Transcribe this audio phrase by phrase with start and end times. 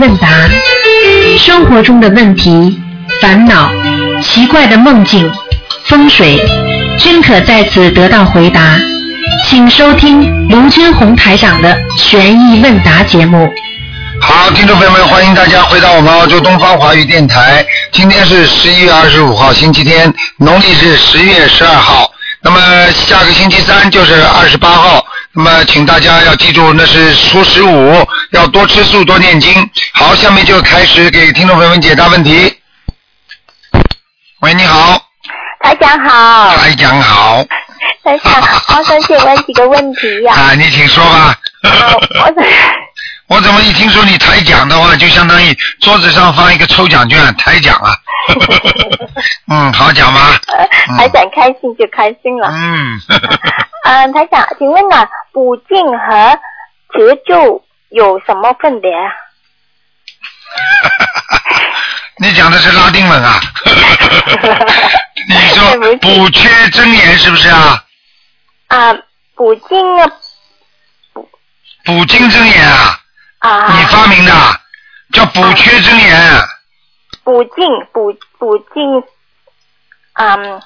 [0.00, 0.28] 问答，
[1.38, 2.80] 生活中的问题、
[3.20, 3.70] 烦恼、
[4.22, 5.30] 奇怪的梦境、
[5.84, 6.42] 风水，
[6.98, 8.80] 均可在此得到回答。
[9.46, 13.52] 请收听卢军红台长的悬疑问答节目。
[14.22, 17.62] 好，听众朋友们，欢迎大家回到我们澳洲东方华语电台。
[17.92, 22.10] 今天是十一月二十五号，星期天，农历是十月十二号。
[22.42, 22.58] 那么
[22.90, 25.04] 下个星期三就是二十八号。
[25.32, 29.52] 那么请大家要记住，那是初十五，要多吃素，多念经。
[30.00, 32.58] 好，下面就开始给听众朋友们解答问题。
[34.40, 34.98] 喂，你好，
[35.60, 37.44] 台长好，台长好。
[38.02, 38.32] 台长，
[38.78, 41.36] 我想请问几个问题呀、啊，你请说吧。
[41.62, 41.92] 啊
[42.24, 42.42] 我怎
[43.28, 47.92] 我怎么一听说你台奖的话，就相当于桌子上放一个抽奖券，台奖啊。
[49.52, 50.40] 嗯，好讲吧。
[50.88, 52.48] 嗯台长开心就开心了。
[52.50, 52.98] 嗯，
[53.84, 56.38] 嗯，台长，请问呢，补进和
[56.94, 59.12] 持咒有什么分别啊？
[62.22, 63.40] 你讲的是拉丁文啊？
[65.28, 67.82] 你说补缺真言是不是啊？
[68.68, 68.92] 啊，
[69.34, 70.06] 补经啊
[71.84, 73.00] 补精真言啊？
[73.38, 74.54] 啊，你发明的啊，
[75.12, 76.42] 叫补缺真言。
[77.24, 78.82] 补净补补净，
[80.14, 80.60] 嗯，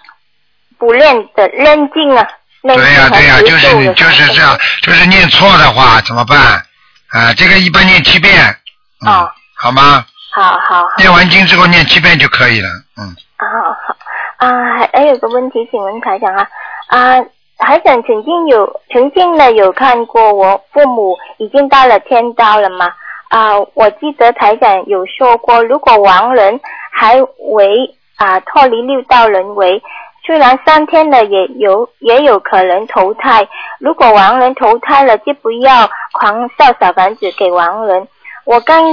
[0.79, 2.27] 补练的练净啊，
[2.63, 6.65] 对呀、对呀、持就是你就是这样，就是念错的话怎么办？
[7.11, 8.59] 啊，这个一般念七遍。
[9.07, 10.05] 嗯、哦好吗？
[10.35, 10.89] 好好好。
[10.99, 12.69] 念完经之后念七遍就可以了。
[13.01, 13.15] 嗯。
[13.39, 13.97] 好好
[14.39, 16.49] 啊，还还有个问题，请问台长啊
[16.89, 17.21] 啊，
[17.59, 22.93] 台长曾经有曾经呢有看过我父母已经到了天道了吗？
[23.29, 26.61] 啊，我记得台长有说过，如果亡人
[26.93, 27.21] 还
[27.57, 29.83] 为啊脱离六道轮回，
[30.25, 33.47] 虽然三天了也有也有可能投胎，
[33.79, 38.07] 如果亡人投胎了，就不要狂烧小房子给亡人。
[38.45, 38.85] 我刚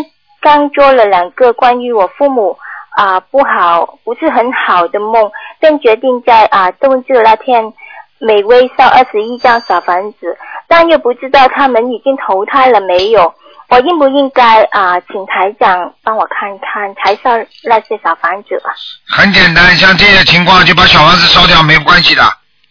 [0.42, 2.58] 刚做了两个关于我父母
[2.90, 7.72] 啊、不好，不是很好的梦，便决定在啊冬至那天
[8.20, 10.38] 每位烧二十一张小房子，
[10.68, 13.34] 但又不知道他们已经投胎了没有。
[13.70, 18.76] 我应不应该啊，请台长帮我看看台上那些小房子啊？
[19.08, 22.22] 很简单，像这些情况就把小房子烧掉没关系的。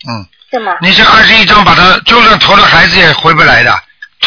[0.06, 0.20] 嗯，
[0.50, 0.76] 是吗？
[0.82, 3.72] 你这二十一张把它，就算投了孩子也回不来的，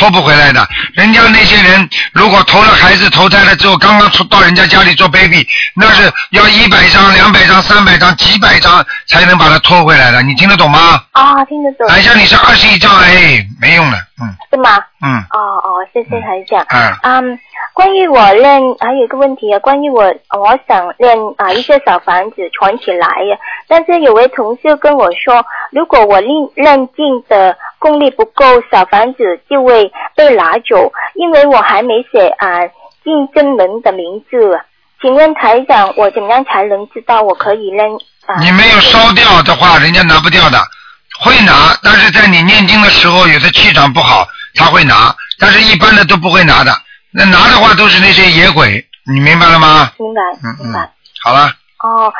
[0.03, 0.67] 拖不回来的。
[0.95, 5.47] 人家那些人如果投了孩子投胎了之后，刚刚出到人家家里做 baby，
[5.77, 10.21] 那是要一百张、两百张、三百张、几百张才能把它拖回来的。
[10.21, 11.01] 你听得懂吗？
[11.13, 13.97] 啊，听得懂，哎，像你是二十一张，哎，没用的。
[14.23, 14.69] 嗯是吗？
[15.01, 16.65] 嗯哦哦，谢谢台长。
[16.69, 17.39] 嗯嗯，
[17.73, 32.65] 关于我练还有一个问题啊，关于我我想练啊一些小房子存起来呀，但是有位同事跟我说，如果我练练劲的功力不够，小房子就会被拿走，因为我还没写啊
[33.03, 34.61] 进真门的名字。
[35.01, 37.85] 请问台长，我怎么样才能知道我可以练
[38.25, 38.39] 啊？
[38.39, 40.57] 你没有烧掉的话，人家拿不掉的，
[41.19, 46.71] 会拿，但是在你念经的时候，有的气场不好，他会拿，但是一般的都不会拿的。
[47.11, 49.91] 那拿的话都是那些野鬼，你明白了吗？
[49.99, 50.79] 明白嗯明白。
[50.79, 50.89] 嗯，
[51.23, 51.51] 好了，
[51.83, 52.11] 哦，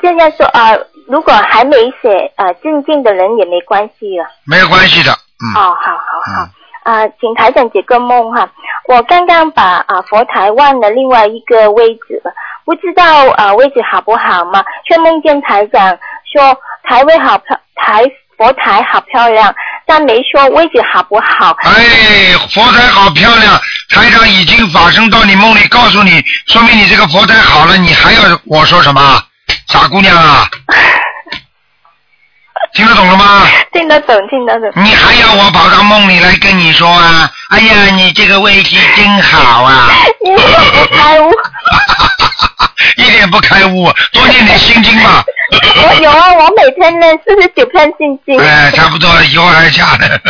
[0.00, 0.70] 这样说啊、
[1.08, 4.26] 如果还没写啊正经的人也没关系了。
[4.46, 6.42] 没有关系的，嗯，哦，好好好。
[6.44, 6.50] 嗯
[6.84, 8.46] 啊、请台长解个梦哈。
[8.88, 12.22] 我刚刚把啊、佛台忘了另外一个位置，
[12.66, 14.62] 不知道啊、位置好不好嘛？
[14.86, 15.98] 却梦见台长
[16.30, 16.54] 说
[16.86, 18.02] 台位好漂，台
[18.36, 19.54] 佛台好漂亮，
[19.86, 21.56] 但没说位置好不好。
[21.62, 29.22] 哎，佛台好漂亮，台长已经法身到你梦里告诉你，说明你这个佛台好了，你还要我说什么？
[29.68, 30.48] 傻姑娘啊，
[32.74, 33.46] 听得懂了吗？
[33.72, 34.70] 听得懂，听得懂。
[34.76, 37.30] 你还要我跑到梦里来跟你说啊？
[37.50, 39.90] 哎呀，你这个位置真好啊！
[40.24, 41.30] 因为我不开悟，
[43.14, 45.22] 一点不开悟，多念点心经嘛。
[45.52, 48.36] 我有啊， 我每天念四十九篇心经。
[48.40, 50.20] 哎，差不多一会儿下的。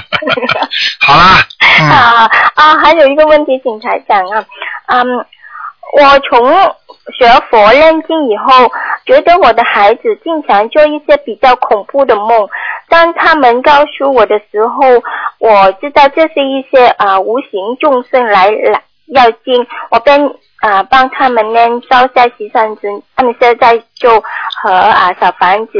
[1.01, 1.39] 好啦，
[1.81, 4.45] 嗯，啊啊，还有一个问题，请台长啊，
[4.89, 5.17] 嗯，
[5.99, 6.47] 我从
[7.19, 8.71] 学佛认经以后，
[9.07, 12.49] 觉得我的孩子经常做一些比较恐怖的梦，
[12.91, 15.03] 当他们告诉我的时候，
[15.39, 18.83] 我知道这是一些啊无形众生来来
[19.15, 20.21] 要经，我便
[20.65, 24.19] 啊帮他们呢烧下西山针，他们现在就
[24.63, 25.73] 和啊小房子。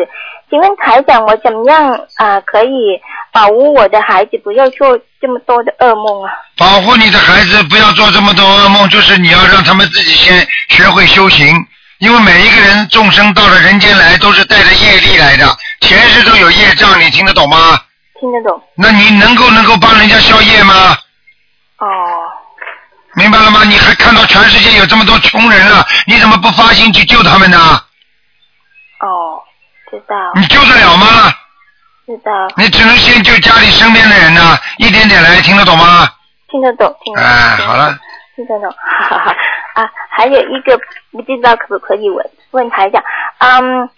[0.51, 3.01] 请问台长，我怎么样啊可以
[3.33, 6.31] 保护我的孩子不要做这么多的噩梦啊？
[6.59, 11.57] 保护你的孩子不要做这么多噩梦，就是你要让他们自己先学会修行。
[11.99, 15.47] 因为每一个人众生到了人间来，都是带着业力来的，
[15.81, 17.81] 前世都有业障，你听得懂吗？
[18.21, 18.61] 听得懂？
[18.77, 20.75] 那你能够能够帮人家消业吗？
[21.79, 21.87] 哦，
[23.17, 23.65] 明白了吗？
[23.65, 27.59] 你还看到全世界有这么多穷人了，你怎么不发心去救他们呢？
[29.01, 29.41] 哦，
[29.91, 31.07] 知道，你救得了吗？
[32.07, 36.09] 知道，你只能先救家里身边的人呢，一点点来，听得懂吗？
[36.49, 37.31] 听得懂，听得懂。
[37.31, 37.99] 哎，好了，
[38.37, 39.37] 听得懂，哈哈哈
[39.75, 40.79] 啊，还有一个
[41.11, 43.03] 不知道可不可以问问台长，
[43.39, 43.89] 嗯，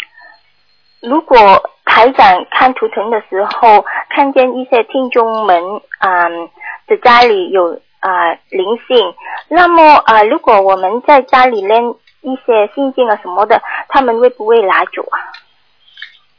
[1.00, 5.62] 如果台长看图腾的时候，看见一些听众们，
[6.00, 6.48] 嗯，
[6.86, 9.14] 的家里有啊、灵性，
[9.48, 11.82] 那么啊、如果我们在家里练
[12.22, 15.18] 一些心经啊什么的，他们会不会拿走啊？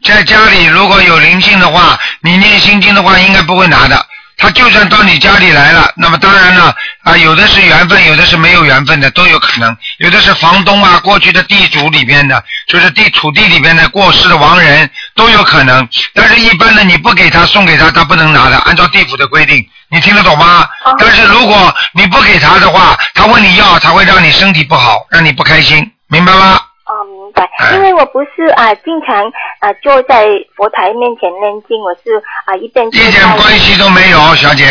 [0.02, 3.96] 在家里如果有灵性的话，你念心经的话，应该不会拿的。
[4.38, 6.74] 他就算到你家里来了，那么当然了
[7.04, 9.75] 啊，有的是缘分，有的是没有缘分的，都有可能。
[9.98, 15.88] 有的是房东啊，过去的地主里边的，就是地土地里边的过世的亡人都有可能。
[16.13, 20.69] 但是，一般的你不给他送给他，他不能拿的，按照地府的规定，你听得懂吗？
[20.86, 26.60] 哦但是如果你不给他的话，他问你要，他会让你身体不好，让你不开心，明白吗？
[26.88, 27.75] 哦，明白哎。
[27.75, 29.24] 因为我不是啊、经常
[29.60, 30.25] 啊、坐在
[30.56, 34.66] 佛台面前念经，我是啊、一边一点关系都没有，小姐，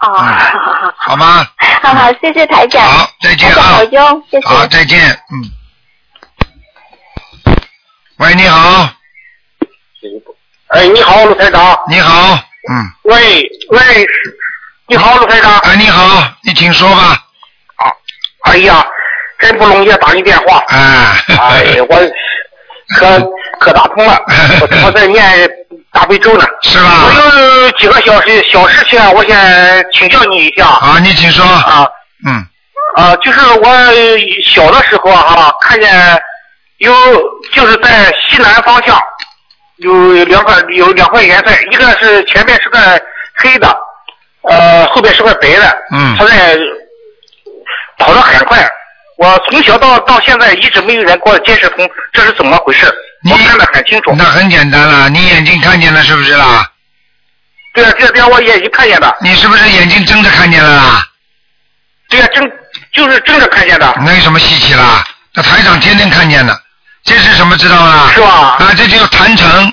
[0.00, 1.46] 哦，嗯好好好，好吗？
[1.82, 2.82] 好好，谢谢台长。
[2.82, 3.78] 好，再见啊
[4.30, 4.46] 谢谢。
[4.46, 4.98] 好，再见。
[5.32, 5.44] 嗯。
[8.18, 8.88] 喂，你好，
[10.68, 11.78] 哎，你好，卢台长。
[11.88, 12.34] 你好，
[12.70, 14.06] 嗯，喂喂，
[14.88, 15.58] 你好，卢台长。
[15.60, 17.26] 哎，你好，你请说吧。
[17.76, 17.92] 啊，
[18.44, 18.86] 哎呀，
[19.40, 20.62] 真不容易打你电话。
[20.68, 21.96] 哎，哎呀，我
[22.96, 24.20] 可 可打通了，
[24.60, 25.22] 我我在念
[25.92, 26.44] 大悲咒呢。
[26.62, 27.06] 是吧？
[27.06, 31.44] 我有几个小事小事情，我先请教你一下啊，你请说。
[31.44, 31.86] 啊
[32.26, 32.44] 嗯，
[32.96, 33.68] 啊，就是我
[34.44, 35.90] 小的时候啊、看见
[36.78, 36.92] 有
[37.52, 38.98] 就是在西南方向
[39.78, 42.78] 有两块有两块颜色，一个是前面是个
[43.36, 43.74] 黑的，
[44.42, 46.58] 呃，后边是块白的，嗯它在
[47.98, 48.58] 跑得很快。
[49.20, 52.90] 我从小到到现在一直没有人给我解释通这是怎么回事，
[53.22, 54.14] 你我看得很清楚。
[54.16, 56.66] 那很简单了，你眼睛看见了是不是啦？
[57.74, 61.06] 对啊，这边我眼睛看见的，你是不是眼睛睁着看见了啦？
[62.08, 62.50] 对啊，睁
[62.94, 65.04] 就是睁着看见的，那有什么稀奇啦？
[65.34, 66.58] 那台长天天看见的，
[67.04, 68.10] 这是什么知道吗？
[68.14, 68.56] 是吧？
[68.58, 69.70] 啊，这叫坛城。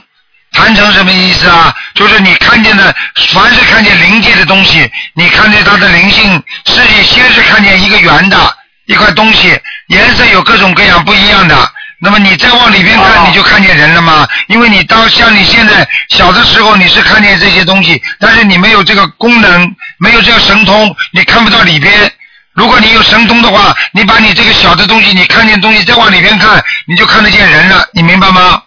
[0.52, 1.74] 坛城什么意思啊？
[1.94, 2.94] 就是你看见的，
[3.34, 8.38] 凡是看见灵界的东西，你看见它的灵性，是你先是看见一个圆的
[8.88, 9.58] 一块东西，
[9.88, 11.56] 颜色有各种各样不一样的。
[12.00, 14.28] 那么你再往里边看，哦你就看见人了吗？
[14.48, 22.12] 因为你当像你现在小的时候，你是看见这些东西，但是你没有这个功能，没有这个神通，你看不到里边。
[22.54, 28.62] 如果你有神通的话，你把你这个小的东西，你看见东西再往里边看，你就看得见人了，你明白吗？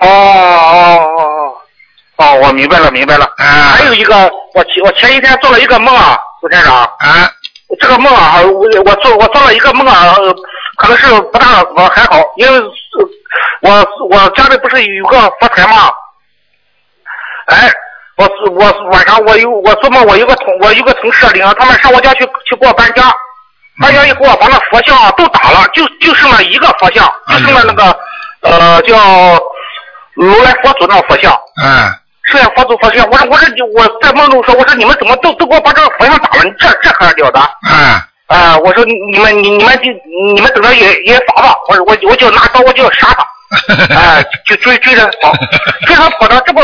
[0.00, 1.54] 哦哦哦
[2.16, 3.24] 哦，哦，我明白了，明白了。
[3.38, 7.30] 啊还有一个，我前我前一天做了一个梦啊，朱站长，啊，
[7.80, 10.14] 这个梦啊，我我做我做了一个梦啊，
[10.78, 12.60] 可能是不大我还好，因为
[13.62, 15.90] 我我家里不是有个佛台吗？
[17.46, 17.70] 哎，
[18.16, 23.12] 我我晚上我有我做梦，我有个同我有个同事领他们上我家去去给我搬家，
[23.80, 27.98] 搬家以后啊，把那佛像啊都打了，就就剩了一个佛像，就剩了那个
[28.42, 28.96] 呃叫
[30.14, 31.32] 如来佛祖那个佛像。
[31.62, 31.92] 嗯，
[32.26, 33.46] 是呀，佛祖佛像，我说我说
[33.76, 36.42] 我在梦中说，我说你们怎么都都给我把这个佛像打了？
[36.58, 37.40] 这这还了得？
[37.70, 39.84] 嗯，啊、我说你们你你们就
[40.34, 45.32] 你们等着也也罚吧，我说我我就拿刀我就要杀他， 啊、就追追着跑，
[45.86, 46.60] 追着跑到这不，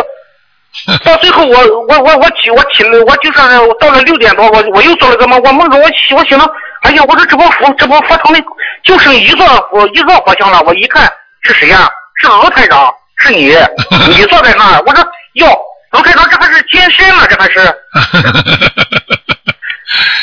[1.05, 1.57] 到最后我
[1.89, 3.39] 我我我起我起了，我就是
[3.79, 6.45] 到了六点多，我我又做了个梦，我梦中我起我醒了，
[6.83, 8.43] 哎呀，我说这不佛这不佛堂里
[8.83, 11.09] 就剩一座佛一座佛像了，我一看
[11.43, 11.89] 是谁呀、
[12.21, 13.55] 是卢台长，是你，
[14.11, 15.59] 你坐在那儿，我说哟，
[15.93, 17.61] 卢台长这还是健身呢，这还是。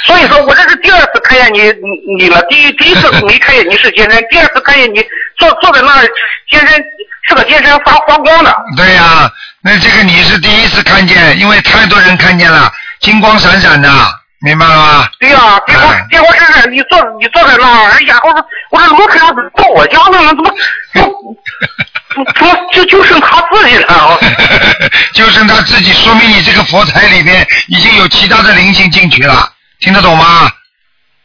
[0.06, 5.06] 所以说我这是第二次看见你你你了，第一第一次没看见你是天身， 第二次看见你
[5.38, 6.08] 坐坐在那儿
[6.50, 6.84] 健身
[7.28, 8.56] 是个天身发发光的。
[8.76, 13.90] 对呀、那这个你是第一次看见，因为太多人看见了，金光闪闪的，
[14.42, 15.10] 明白了吗？
[15.20, 20.30] 对呀、结果哎结果是你坐你坐在那儿，哎呀，我说我说怎么到我家了呢？
[20.30, 20.54] 怎么
[20.94, 24.18] 怎么怎么就就剩他自己了？
[25.14, 30.50] 就剩他自己，说明你这个佛台里边已经有其他的灵性进去了，听得懂吗？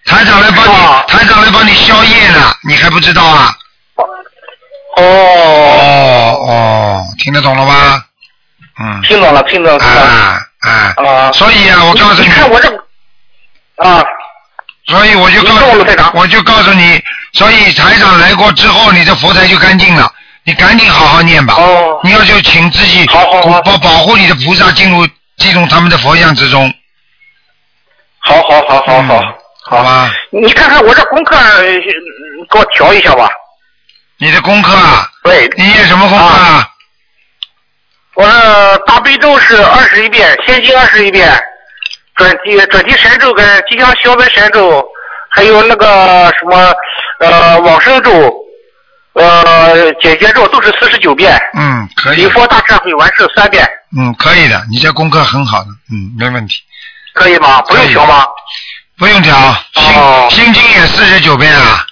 [0.07, 0.73] 台长来帮你，
[1.09, 3.55] 台长来帮你消业呢，你还不知道啊？
[4.97, 8.03] 哦，哦哦，听得懂了吗？
[8.81, 10.41] 嗯，听懂了，听懂了，啊，
[10.97, 12.69] 啊，所以啊，我告诉你看我这
[13.77, 14.05] 啊，
[14.87, 17.03] 所以我就告诉我就告诉你，
[17.33, 20.13] 所以财长来过之后，你的佛台就干净了，
[20.45, 21.55] 你赶紧好好念吧。
[21.55, 22.01] 哦。
[22.05, 23.63] 你要就请自己好好好。
[23.63, 25.07] 保保护你的菩萨进入
[25.39, 26.73] 进入他们的佛像之中。
[28.19, 29.21] 好好好好好。
[29.21, 29.35] 嗯，
[29.67, 30.11] 好吧？
[30.31, 31.63] 你看看我这功课，呃
[32.51, 33.29] 给我调一下吧。
[34.19, 36.71] 你的功课啊，对，你念什么功课啊？
[38.15, 41.29] 我的大悲咒是二十一遍，心经二十一遍，
[42.17, 44.85] 准提准提神咒跟吉祥消灾神咒，
[45.31, 46.73] 还有那个什么
[47.19, 48.35] 呃往生咒，
[49.15, 53.69] 呃解决咒都是四十九遍，嗯，可以礼，佛大忏悔完事三遍，
[53.99, 56.63] 嗯，可以的，你这功课很好的，嗯，没问题，
[57.15, 57.61] 可以吗？
[57.63, 58.25] 不用调吗？
[58.97, 59.37] 不用调。
[59.37, 61.85] 哦心心经也四十九遍啊，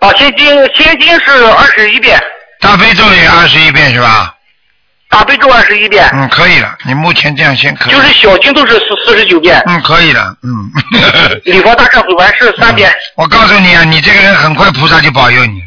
[0.00, 2.20] 啊，心经心经是二十一遍，
[2.60, 4.34] 大悲咒也二十一遍是吧？
[5.10, 7.92] 大悲咒二十一遍，嗯，可以了，你目前这样先可以。
[7.92, 10.70] 就是小经都是四四十九遍，嗯，可以了，嗯。
[11.44, 15.60] 礼佛大忏悔完事三遍，我告诉你啊，你这个人很快菩萨就保佑你。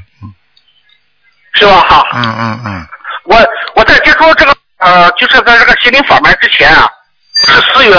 [1.56, 1.86] 是吧？
[1.88, 2.08] 好。
[2.14, 2.88] 嗯嗯嗯。
[3.26, 3.38] 我
[3.76, 6.90] 我在接触这个呃，就是在这个心灵法门之前啊，
[7.36, 7.96] 是四月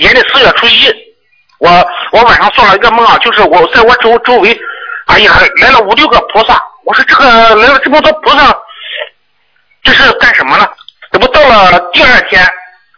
[0.00, 0.90] 也得四月初一，
[1.58, 4.58] 我我晚上做了一个梦啊，就是我在我周周围，
[5.06, 8.54] 哎呀来了五六个菩萨，我说这个来了这么多菩萨，
[9.86, 10.68] 这是干什么呢？
[11.12, 12.44] 这不到了第二天，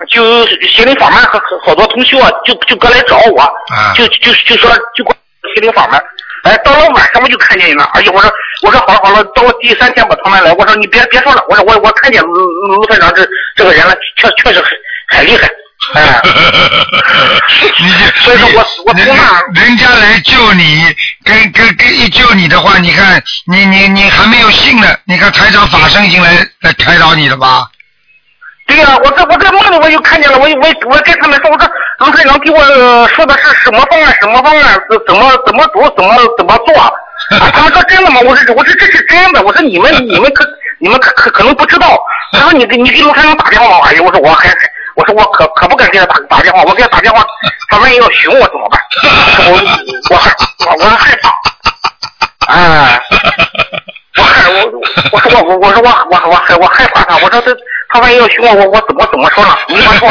[0.08, 5.14] 就心灵法门和和好多同学啊，就就过来找我，啊就就就说就过
[5.54, 6.02] 心灵法门。
[6.44, 7.84] 哎，到了晚上我就看见你了。
[7.92, 8.32] 哎呀，我说
[8.64, 14.70] 我说好了好了，到了第三天我，他们来，我说你别别说了，我说我我看见卢卢台长这这个人了，确确实很
[15.08, 15.46] 很厉害。
[15.94, 16.20] 哎，
[17.80, 20.84] 你这，所以说我我人从那人家来救你，
[21.24, 27.68] 跟跟跟一救你的话，你看你你你还没有信呢，你看台长法身已经来来开导你了吧？
[28.66, 31.70] 对呀、我在我在梦里我就看见了，我我我跟他们说，我说
[32.00, 36.76] 卢台长给我呃说的是什么方案什么方案，怎怎么怎么读怎么怎么做？
[37.40, 38.20] 啊，他们说真的吗？
[38.20, 40.44] 我说我说这是真的，我说你们你们可
[40.80, 41.98] 你们可可可能不知道。
[42.32, 43.88] 他说你给你给卢台长打电话？
[43.88, 44.50] 哎呀，我说我还
[44.98, 47.24] 我说我可可不敢给他打打电话，我给他打电话，
[47.70, 48.80] 他万一要寻我怎么办？
[49.46, 49.52] 我
[50.10, 50.34] 我害
[50.66, 51.32] 我我害怕，
[52.52, 53.00] 哎。
[54.18, 54.66] 我害我
[55.12, 57.56] 我说我我我说我我我害我害怕他，我说他
[57.90, 59.56] 他万一要凶我，我我怎么怎么说呢？
[59.68, 60.08] 没法说。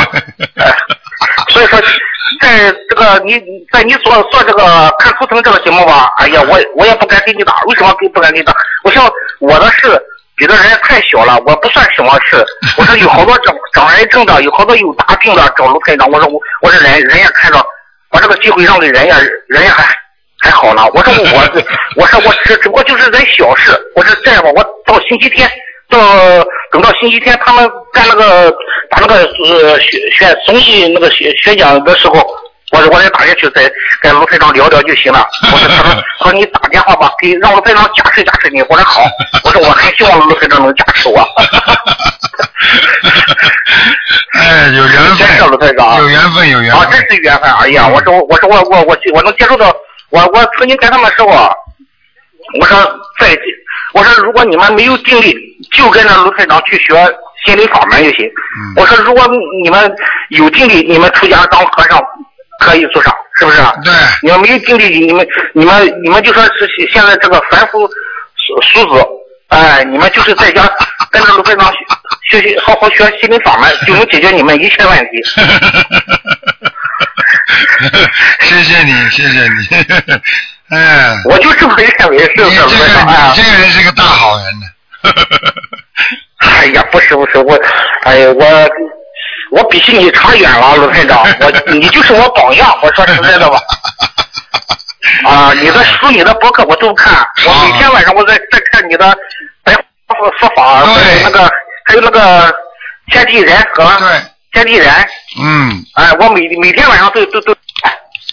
[0.55, 0.73] 哎，
[1.49, 1.77] 所以说，
[2.39, 3.37] 在这个你
[3.73, 8.55] 在你所做这个看图腾这个节目吧，哎呀，我我也不敢给你打，为什么给不敢给你打？
[8.85, 9.03] 我想
[9.39, 10.01] 我的事
[10.37, 12.45] 比的人太小了，我不算什么事。
[12.77, 17.57] 我说有好多长长癌症的，有好多有大病的找卢台长，我说我我说人人家看着
[18.09, 19.83] 把这个机会让给人家，人家还。
[20.39, 21.63] 还好了，我说我，
[21.97, 25.49] 我说我只只不过就是点小事，我说这样吧，我到星期天，
[25.89, 25.99] 到
[26.71, 28.51] 等到星期天他们干那个
[28.91, 32.23] 把那个呃选选综艺那个选选奖的时候，
[32.73, 33.71] 我说我再打下去再
[34.01, 35.25] 跟卢台长聊聊就行了。
[35.51, 38.61] 我说他说他说你打电话吧，给让卢台长加持加持你。
[38.63, 39.01] 我说好，
[39.43, 41.19] 我说我很希望卢台长能加持我。
[44.33, 45.17] 哎，有缘分，
[45.77, 47.09] 长，有缘分，有缘啊，真分。
[47.09, 47.49] 是缘分！
[47.53, 49.73] 哎呀，我说我说我我我我能接触到，
[50.09, 51.33] 我我曾经跟他们说过，
[52.59, 52.77] 我说
[53.19, 53.37] 在，
[53.93, 55.35] 我说如果你们没有定力，
[55.71, 56.93] 就跟着卢台长去学
[57.45, 58.25] 心理法门就行。
[58.27, 59.27] 嗯我说如果
[59.63, 59.91] 你们
[60.29, 61.99] 有定力，你们出家当和尚
[62.59, 63.57] 可以做上，是不是？
[63.83, 66.51] 对，你们没有定力，你们你们你们就说是
[66.91, 69.05] 现在这个凡夫俗俗子，
[69.49, 70.69] 哎，你们就是在家
[71.11, 71.71] 跟着卢台长
[72.29, 75.05] 学学习，好好学心灵法门，就能解决你们一切问题。
[78.41, 79.49] 谢谢你，谢谢你。
[80.75, 82.51] 哎，我就这么认为，是不是？
[82.55, 82.55] 你
[83.35, 84.65] 这个人是个大好人呢。
[86.39, 87.57] 哎呀，不是不是我，
[88.03, 88.69] 哎呀我
[89.51, 93.59] 我比起你差远了，卢台长， 我你就是我榜样，我说实在的吧。
[95.25, 99.17] 啊，你的书、你的博客我都看，我每天晚上我在在看你的
[99.63, 101.49] 白话说法，对那个
[101.85, 102.53] 还有那个
[103.11, 104.93] 天地人和对，天地人，
[105.39, 107.55] 嗯，哎，我每每天晚上都都都，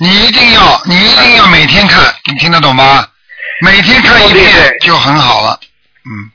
[0.00, 3.06] 你一定要，你一定要每天看，你听得懂吗？
[3.62, 4.46] 每天看一遍
[4.80, 5.58] 就很好了。
[6.04, 6.30] 嗯。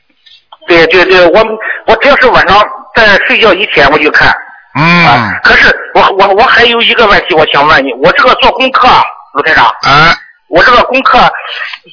[0.68, 1.44] 对对对，我
[1.88, 2.64] 我只要是晚上
[2.96, 4.34] 在睡觉以前我就看。
[4.76, 10.16] 嗯啊，可是我我我还有一个问题，我想问你，我这个做功课啊，卢台长，啊，
[10.48, 11.20] 我这个功课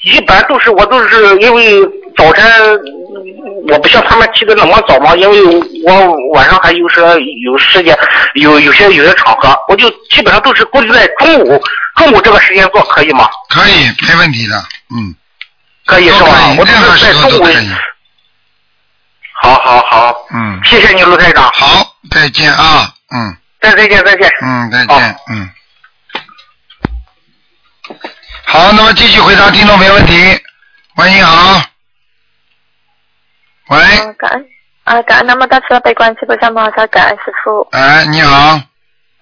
[0.04, 1.80] 一般都是我都是因为
[2.16, 5.42] 早晨嗯我不像他们起的那么早嘛，因为
[5.84, 7.00] 我晚上还有时
[7.42, 7.96] 有时间，
[8.34, 11.60] 有有些有些场合，我就基本上都是固定在中午
[11.96, 13.28] 中午这个时间做，可以吗？
[13.48, 14.56] 可以，没问题的。
[14.94, 15.14] 嗯，
[15.86, 16.54] 可以是吧？
[16.58, 17.44] 我都任何时是在中午。
[19.42, 21.84] 好好好，嗯，谢谢你卢台长，好，
[22.16, 22.94] 再见啊。
[23.12, 24.30] 嗯再再见再见。
[24.42, 25.16] 嗯，再见。
[25.28, 25.50] 嗯。
[28.46, 30.14] 好，那么继续回答听众没问题。
[30.96, 31.60] 喂，你好。
[33.68, 34.46] 喂，嗯，感恩
[34.84, 37.68] 啊，感恩那么大慈悲观世菩萨摩诃萨，感恩师傅。
[37.72, 38.60] 哎，你好。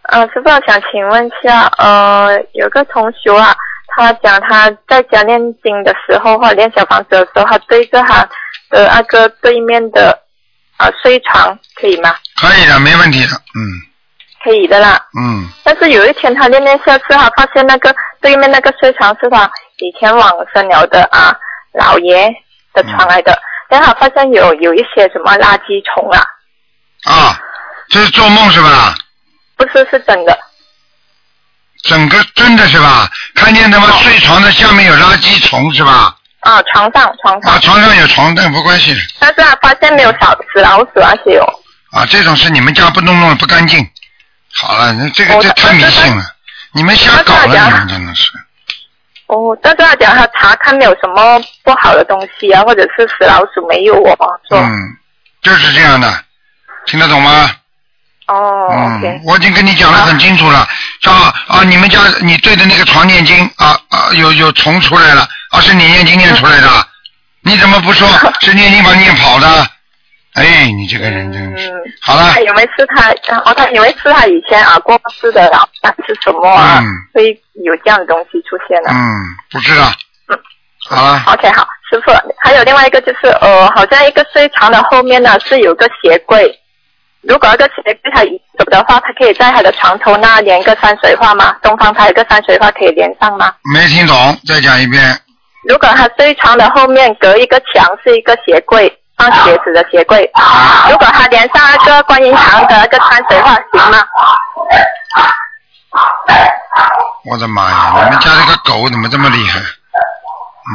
[0.04, 3.56] 呃，师傅想请问一下，呃，有个同学啊，
[3.88, 8.28] 他讲他在家念经的时候或者练小房子的时候，他对着他
[8.70, 10.20] 的那个对面的
[10.76, 12.14] 呃睡床可以吗？
[12.44, 13.60] 可以的，没问题的，嗯
[14.42, 15.00] 可以的啦。
[15.18, 21.34] 嗯，但是有一天他练练下去，他发现那个对面那个睡床是他以前往生了的啊
[21.72, 22.30] 老爷
[22.74, 23.38] 的床来的，
[23.70, 26.20] 然后他发现有有一些什么垃圾虫啊，
[27.04, 27.40] 啊，
[27.88, 28.94] 这是做梦是吧？
[29.56, 30.38] 不是是真的。
[31.84, 33.08] 整个真的是吧？
[33.34, 36.14] 看见他妈睡床的下面有垃圾虫是吧？
[36.40, 41.46] 啊，床上床上啊，，床上有床凳不关系但是他发现没有小死老鼠那些哦。
[41.94, 43.88] 啊，这种事你们家不弄弄得不干净。
[44.52, 46.24] 好了，那这个哦这太迷信了，
[46.72, 48.28] 你们瞎搞了，你们真的是。
[49.26, 54.74] 哦，但是他讲他查看没有什么不好的东西啊，或者是死老鼠没有哦，说、嗯，
[55.40, 56.24] 就是这样的，
[56.86, 57.50] 听得懂吗？
[58.26, 58.68] 哦
[59.02, 60.66] 嗯我已经跟你讲的很清楚了，
[61.00, 61.32] 是吧？
[61.46, 66.88] 啊，你们家你对着那个床念经啊啊，有有虫出来了，啊，是你念经念出来的，
[67.42, 68.08] 你怎么不说
[68.40, 69.70] 是念经把你念跑的？
[70.34, 71.70] 哎，你这个人真是。
[71.70, 73.10] 嗯，好了他，以为是他，
[73.44, 77.30] 哦，他以为是他以前啊过世的老板是什么啊，嗯会
[77.64, 78.90] 有这样的东西出现了。
[78.90, 79.86] 嗯，不知道。
[80.28, 80.38] 嗯。
[80.90, 82.12] 好了，OK，好，师傅，
[82.42, 86.52] 还有另外一个就是，呃，好像一个睡床的后面呢是有个鞋柜，
[87.22, 91.56] 如果那个鞋柜它移走的话，它可以在它的床头那连个山水画吗？
[91.62, 93.54] 东方台有个山水画可以连上吗？
[93.72, 95.00] 没听懂，再讲一遍。
[95.66, 100.30] 如果它睡床的后面隔一个墙是一个鞋柜，放鞋子的鞋柜，
[100.90, 104.04] 如果他连上那个观音堂的那个山水画行吗？
[107.24, 109.60] 我的妈呀，你们家这个狗怎么这么厉害？
[109.60, 110.74] 嗯，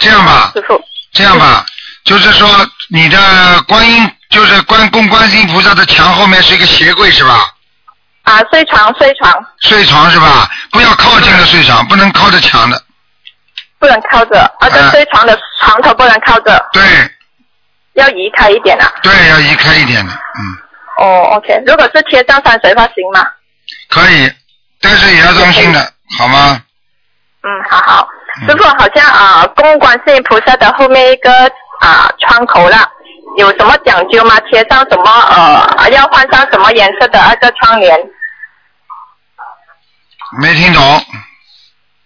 [0.00, 0.80] 这样吧，师傅，
[1.12, 1.64] 这样吧，
[2.04, 2.48] 就是说
[2.90, 7.50] 你的观音，就是观供观世音菩萨的墙后面是一个鞋柜是吧？
[8.24, 10.48] 啊，睡床睡床睡床是吧？
[10.70, 12.82] 不要靠近的睡床，不能靠着墙的。
[13.78, 16.82] 不能靠着，那个啊睡床的床头不能靠着，对
[17.94, 18.92] 要移开一点啊。
[19.02, 20.56] 对，要移开一点的，嗯，
[20.98, 23.26] 哦，OK，如果是贴上山水画行吗？
[23.88, 24.30] 可以，
[24.80, 26.60] 但是也要当心的，好吗？
[27.42, 28.02] 嗯，好好。
[28.02, 28.10] 嗯
[28.48, 31.30] 师傅好像啊，供观世音菩萨的后面一个
[31.78, 32.84] 啊窗口啦，
[33.38, 34.36] 有什么讲究吗？
[34.50, 35.04] 贴上什么
[35.78, 37.96] 呃，要换上什么颜色的那个窗帘？
[40.40, 40.82] 没听懂，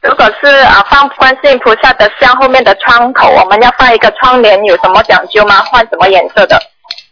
[0.01, 5.57] 如果是啊放观世音菩萨的像后面的窗口，我们要放一个窗帘，有什么讲究吗？
[5.63, 6.61] 换什么颜色的？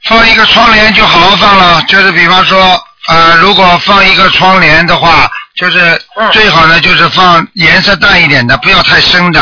[0.05, 9.40] 放一个窗帘就好好放了，就是比方说，呃，如果放一个窗帘的话，就是嗯最好呢，就是放颜色淡一点的，不要太深的。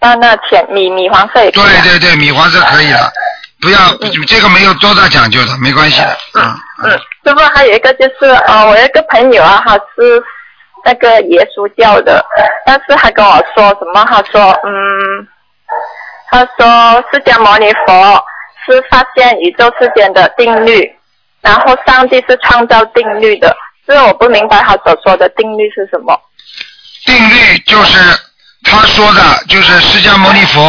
[0.00, 1.82] 那那浅米米黄色也可以啊。
[1.82, 3.12] 对对对，米黄色可以了，
[3.60, 3.78] 不要
[4.26, 6.18] 这个没有多大讲究的，没关系的。
[6.34, 6.90] 嗯嗯，
[7.24, 10.20] 师傅还有一个就是呃，我有一个朋友啊，他是
[10.84, 12.24] 那个耶稣教的，
[12.66, 14.04] 但是他跟我说什么？
[14.04, 15.28] 他说嗯，
[16.30, 18.24] 他说释迦牟尼佛
[18.66, 20.90] 是发现宇宙世间的定律，
[21.40, 23.54] 然后上帝是创造定律的，
[23.86, 26.18] 所以我不明白他所说的定律是什么。
[27.04, 27.98] 定律就是
[28.64, 30.60] 他说的，就是释迦牟尼佛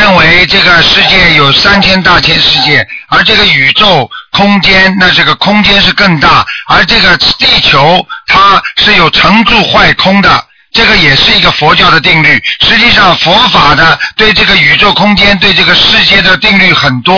[0.00, 10.46] 认为这个世界有三千大千世界，而这个宇宙空间，那这个空间是更大，而这个地球它是有成住坏空的。
[10.72, 12.42] 这个也是一个佛教的定律。
[12.60, 17.14] 实际上，佛法的对这个宇宙空间、对这个世界的定律很多，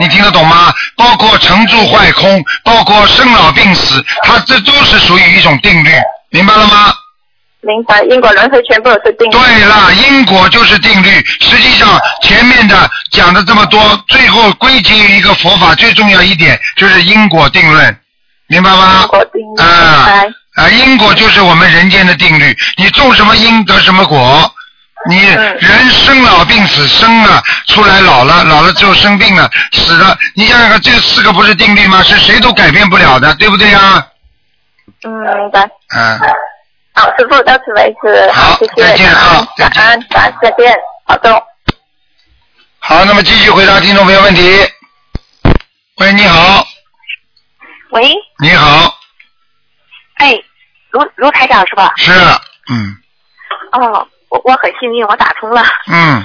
[0.00, 0.72] 你听得懂吗？
[0.96, 5.90] 包括成住坏空，包括生老病死，它这都是属于一种定律，
[6.30, 6.94] 明白了吗？
[7.64, 9.32] 明白，因果轮回全部都是定律。
[9.32, 11.08] 对了，因果就是定律。
[11.40, 17.96] 实际上，前面的讲的这么多，最后归结于一个佛法最重要一点，就是因果定论，
[18.48, 19.08] 明白吗因？
[19.08, 20.62] 果定律，明啊白。
[20.62, 24.50] 啊，因果就是我们人间的定律，你种什么因得什么果。
[25.06, 30.16] 你嗯人生老病死，生了出来老了，老了之后生病了，死了。
[30.34, 32.02] 你想想看，这四个不是定律吗？
[32.02, 34.06] 是谁都改变不了的，对不对呀？
[35.06, 35.60] 嗯，明白。
[35.94, 36.18] 嗯，
[36.94, 38.30] 好，师傅到此为止。
[38.30, 38.82] 好谢谢。
[38.82, 40.76] 再见啊再见感恩，感恩，再见，
[41.06, 41.42] 保重。
[42.78, 44.42] 好，那么继续回答听众朋友问题。
[45.96, 46.64] 喂，你好，
[47.90, 48.96] 喂，你好，
[50.16, 50.38] 哎，
[50.90, 51.92] 卢卢台长是吧？
[51.96, 52.12] 是，
[52.70, 52.96] 嗯
[53.72, 55.62] 哦，我我很幸运，我打通了。
[55.88, 56.24] 嗯，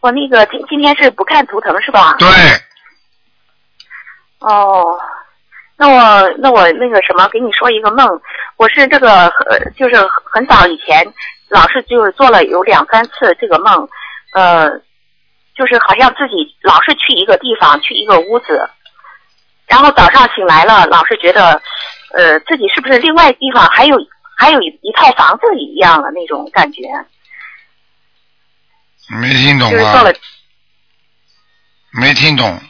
[0.00, 2.14] 我那个今今天是不看图腾是吧？
[2.18, 2.28] 对，
[4.38, 4.98] 哦，
[5.80, 8.06] 那我那我那个什么，给你说一个梦。
[8.58, 9.96] 我是这个呃，就是
[10.30, 11.10] 很早以前，
[11.48, 13.88] 老是就是做了有两三次这个梦，
[14.34, 14.68] 呃，
[15.56, 18.68] 就是好像自己老是去一个地方，去一个屋子，
[19.66, 21.62] 然后早上醒来了，老是觉得
[22.12, 23.96] 呃，自己是不是另外地方还有
[24.36, 26.82] 还有一一套房子一样的那种感觉？
[29.18, 30.12] 没听懂啊就是做了？
[31.92, 32.60] 没听懂。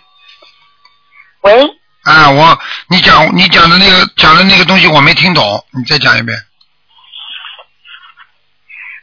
[1.41, 1.61] 喂，
[2.05, 2.59] 啊，我
[2.91, 6.37] 你讲你讲的那个讲的那个东西我没听懂，你再讲一遍。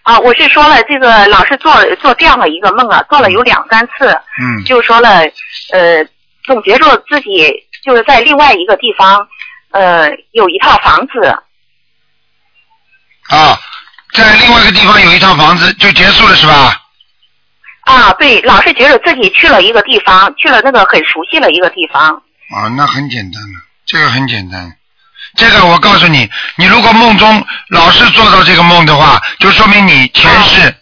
[0.03, 4.09] 啊，我是说了这个老是做做这样的一个梦啊，做了有两三次，
[4.41, 5.21] 嗯就是说了，
[5.71, 6.05] 呃，
[6.43, 9.25] 总觉着自己就是在另外一个地方，
[9.71, 11.25] 呃，有一套房子，
[13.29, 13.57] 啊，
[14.11, 16.81] 在另外一个地方有一套房子就结束了是吧？
[17.81, 22.21] 啊，对，老是觉得自己去了一个地方，去了那个很熟悉的一个地方。
[22.53, 24.77] 啊，那很简单了，这个很简单。
[25.35, 30.75] 这个我告诉你，你如果梦中老是做到这个梦的话，就说明你前世，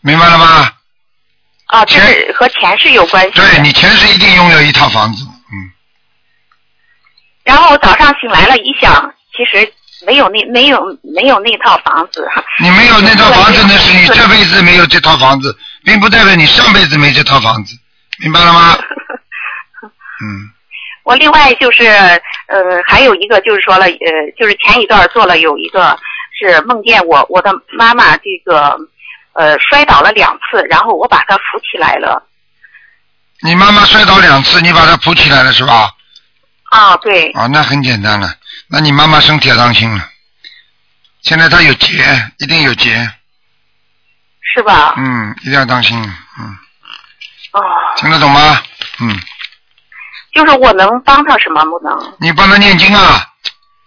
[0.00, 0.72] 明白了吗？
[1.66, 3.30] 啊，这是和前世有关系。
[3.32, 5.54] 对你前世一定拥有一套房子，嗯，
[7.44, 9.72] 然后早上醒来了，一想，其实
[10.06, 12.26] 没有那没有没有那套房子。
[12.60, 17.74] 你没有那套房子，那是你这辈子没有这套房子，并不代表你上辈子没这套房子，
[18.18, 18.78] 明白了吗？
[20.22, 20.50] 嗯，
[21.06, 23.92] 我另外就是呃，还有一个就是说了，呃，
[24.36, 25.96] 就是前一段做了有一个
[26.36, 28.76] 是梦见我我的妈妈这个
[29.32, 32.26] 呃摔倒了两次，然后我把她扶起来了。
[33.40, 35.92] 你妈妈摔倒两次，你把她扶起来了是吧？
[36.70, 38.28] 啊，对，啊，那很简单了，
[38.68, 40.10] 那你妈妈身体要当心了。
[41.22, 42.02] 现在她有结，
[42.38, 42.90] 一定有结，
[44.40, 44.94] 是吧？
[44.96, 46.58] 嗯，一定要当心，嗯，
[47.52, 47.62] 哦，
[47.96, 48.60] 听得懂吗？
[48.98, 49.16] 嗯，
[50.36, 52.14] 就是我能帮他什么不能？
[52.20, 53.26] 你帮他念经啊，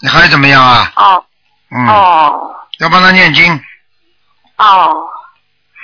[0.02, 0.92] 你还怎么样啊？
[0.96, 1.24] 哦
[1.72, 3.54] 嗯，哦要帮他念经，
[4.58, 4.96] 哦。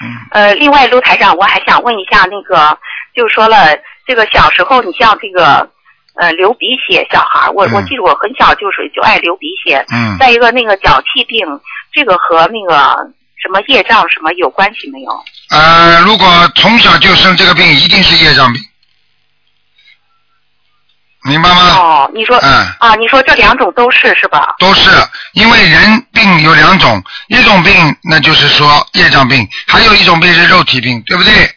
[0.02, 2.78] 嗯，呃，另外，卢台长，我还想问一下，那个
[3.16, 5.70] 就说了，这个小时候，你像这个
[6.16, 9.86] 呃流鼻血小孩儿，我、嗯我记得我很小就是就爱流鼻血。
[9.94, 11.46] 嗯再一个，那个脚气病，
[11.94, 12.76] 这个和那个
[13.42, 15.12] 什么业障什么有关系没有？
[15.52, 18.62] 呃，如果从小就生这个病，一定是业障病，
[21.26, 21.76] 明白吗？
[21.76, 24.56] 哦，你说、嗯啊，你说这两种都是是吧？
[24.60, 24.90] 都是
[25.34, 31.50] 因为人病有两种，一种病那就是说业障病，还有一种病是肉体病，对不对？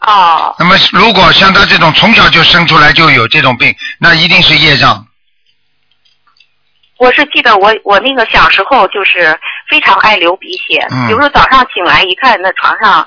[0.00, 5.06] 哦那么如果像他这种从小就生出来就有这种病，那一定是业障。
[6.98, 13.06] 我是记得我我那个小时候就是非常爱流鼻血，嗯比如说早上醒来一看那床上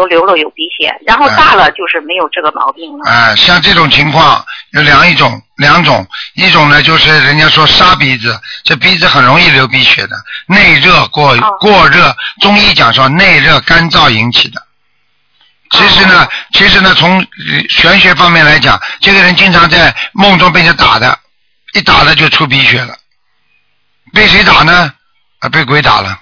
[0.00, 3.10] 都流了有鼻血，然后大了就是没有这个毛病了。
[3.10, 14.62] 啊、像这种情况有两一种，两种，一种呢就是人家说沙鼻子，这鼻子很容易流鼻血的，内热过哦过热，中医讲说内热干燥引起的。
[15.68, 17.26] 其实呢，其实呢，从呃
[17.68, 21.18] 玄学方面来讲，这个人经常在梦中被人打的，
[21.74, 22.94] 一打了就出鼻血了。
[24.14, 24.90] 被谁打呢？
[25.40, 26.18] 啊，被鬼打了。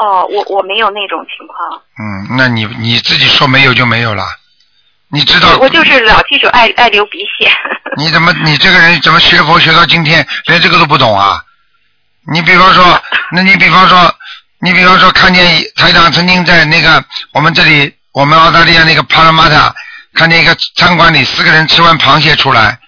[0.00, 4.24] 哦，我我没有那种情况，嗯，那你你自己说没有就没有了。
[5.08, 5.56] 你知道？
[5.58, 7.48] 我就是老记住爱爱流鼻血。
[7.96, 11.40] 你怎么你这个人怎么学佛学到今天连这个都不懂啊？
[12.32, 13.00] 你比方说，
[13.32, 14.12] 那你比方说，
[14.60, 15.44] 你比方说看见
[15.76, 19.72] 台长曾经在那个我们这里，我们澳大利亚那个帕拉马塔，
[20.14, 22.78] 看见一个餐馆里四个人吃完螃蟹出来，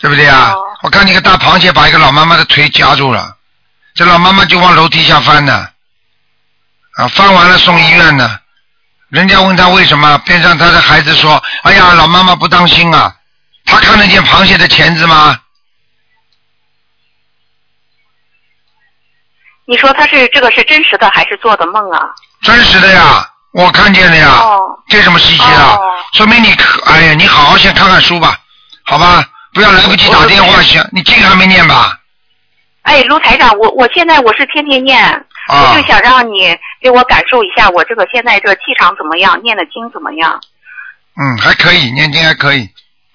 [0.00, 0.50] 对不对啊？
[0.52, 3.36] 哦我看见一个大螃蟹把一个老妈妈的腿夹住了，
[3.94, 5.66] 这老妈妈就往楼梯下翻呢，
[6.96, 8.38] 啊，翻完了送医院呢。
[9.08, 13.14] 人家问他为什么，边上他的孩子说：“哎呀，老妈妈不当心啊，
[13.64, 15.38] 他看得见螃蟹的钳子吗？
[19.66, 22.00] 你说他是这个是真实的还是做的梦啊？
[22.42, 25.76] 真实的呀，我看见了呀，哦这什么稀奇啊？
[25.78, 25.80] 哦
[26.14, 28.38] 说明你可，哎呀，你好好先看看书吧，
[28.84, 31.98] 好吧，不要来不及打电话想，你这个还没念吧？
[32.82, 40.40] 哎，卢台长，我我现在我是天天念，啊我就想让你给我感受一下我这个现在这个气场怎么样，念的经怎么样？
[41.16, 42.62] 嗯，还可以，念经还可以，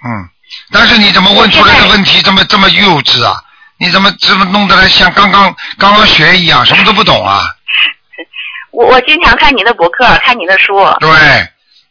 [0.06, 0.30] 嗯，
[0.72, 3.42] 但是你怎么问出来的问题这么这么幼稚啊？
[3.78, 7.42] 你怎么这么弄得来像刚刚刚刚学一样，什么都不懂啊？
[8.72, 10.76] 我我经常看你的博客，看你的书。
[11.00, 11.10] 对，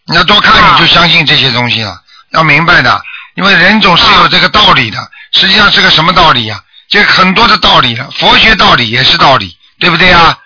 [0.07, 2.01] 你要多看，你就相信这些东西了。
[2.31, 3.03] 要明白的，
[3.35, 4.98] 因为人总是有这个道理的。
[5.33, 10.38] 实际上是个什么道理呀、这很多的道理了，佛学道理也是道理，对不对呀？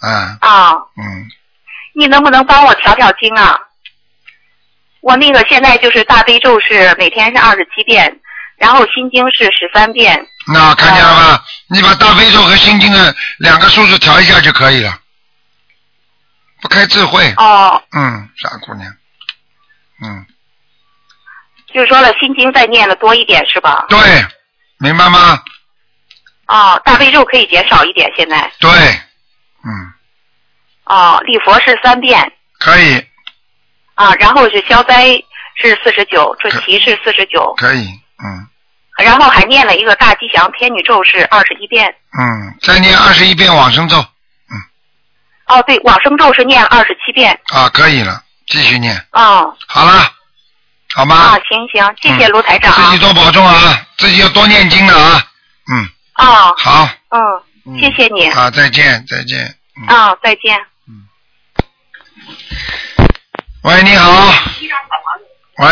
[0.00, 1.26] 嗯啊，嗯，
[1.94, 3.58] 你能不能帮我调调经啊？
[5.00, 8.20] 我那个现在就是大悲咒是每天是二十七遍，
[8.56, 10.26] 然后心经是十三遍。
[10.46, 11.44] 那看见了啊吗？
[11.68, 14.98] 你把大悲咒和心经的两个数字调一下就可以了。
[16.60, 18.92] 不开智慧，哦，嗯，傻姑娘，
[20.02, 20.26] 嗯，
[21.72, 23.86] 就是说了心经再念的多一点是吧？
[23.88, 23.98] 对，
[24.78, 25.40] 明白吗？
[26.48, 28.50] 哦，大悲咒可以减少一点，现在。
[28.58, 28.70] 对，
[29.64, 29.92] 嗯，
[30.84, 32.98] 哦，礼佛是三遍可以，
[33.94, 35.06] 啊，然后是消灾
[35.56, 37.86] 是四十九，准提是四十九，可以，
[38.24, 38.48] 嗯
[38.98, 41.94] 然后还念了一个大吉祥天女咒是二十一遍。
[42.18, 44.58] 嗯，再念二十一遍往生咒嗯
[45.46, 47.38] 哦，对，往生咒是念二十七遍。
[47.54, 50.10] 啊，可以了，继续念，哦，好了，
[50.96, 51.14] 好吗？
[51.14, 52.72] 啊，行行，谢谢卢台长。
[52.72, 55.22] 自己多保重啊，自己要多念经了啊，
[55.70, 57.20] 嗯，哦，好，嗯，
[57.66, 58.28] 嗯谢谢你。
[58.30, 59.56] 啊，再见，再见。
[59.88, 60.58] 啊，再见。
[60.86, 61.08] 嗯
[63.62, 64.32] 喂，你好。
[65.58, 65.68] 喂。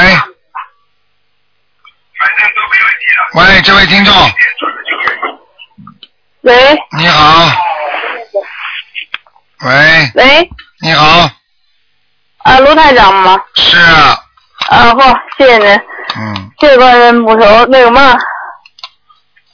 [3.35, 4.15] 喂，这位听众，
[6.43, 6.55] 喂
[6.97, 7.51] 你好。
[9.65, 11.31] 喂，喂，你好，
[12.39, 13.41] 啊，卢台长吗？
[13.55, 14.19] 是啊，
[14.71, 15.69] 啊，好，谢谢您。
[16.17, 18.17] 嗯，这个不熟，那个嘛，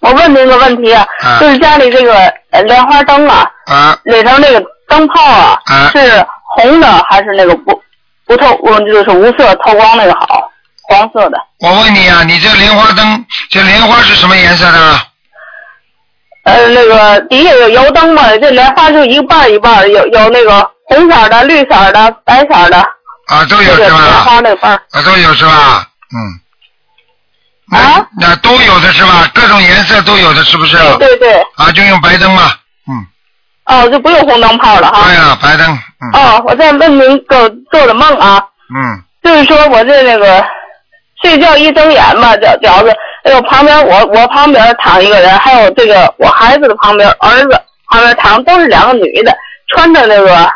[0.03, 2.15] 我问您个问题啊，啊就是家里这个
[2.51, 7.81] 呃莲花灯啊，啊里头那个灯泡啊，啊是红的还是那个不
[8.27, 10.51] 不透，嗯就是无色透光那个好，
[10.88, 11.38] 黄色的？
[11.61, 15.01] 我问你啊，你这莲花灯，这莲花是什么颜色的？
[16.45, 22.79] 呃，那个底下有油灯嘛，这莲花就一半一半，有有那个红色的、绿色的、白色的，
[23.29, 24.25] 啊，都有是吧莲吧？
[24.25, 24.73] 花那个瓣。
[24.91, 25.87] 啊，都有是吧？
[26.12, 26.41] 嗯。
[27.73, 29.27] 那啊那都有的是吧？
[29.35, 30.77] 各种颜色都有的，是不是？
[30.99, 32.53] 对对，啊，就用白灯嘛。
[32.87, 33.07] 嗯，
[33.65, 35.05] 哦，就不用红灯泡了哈。
[35.07, 35.67] 对啊，白灯。
[35.67, 36.11] 嗯。
[36.13, 38.39] 哦，我再问您个做的梦啊，
[38.75, 40.45] 嗯就是说我这那个
[41.23, 47.59] 睡觉一睁眼吧，觉觉着，哎呦，旁边我我旁边躺一个人，还有这个我孩子的旁边儿子
[47.89, 49.35] 旁边躺都是两个女的，
[49.75, 50.51] 穿着那个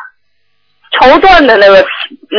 [0.98, 1.82] 绸缎的那个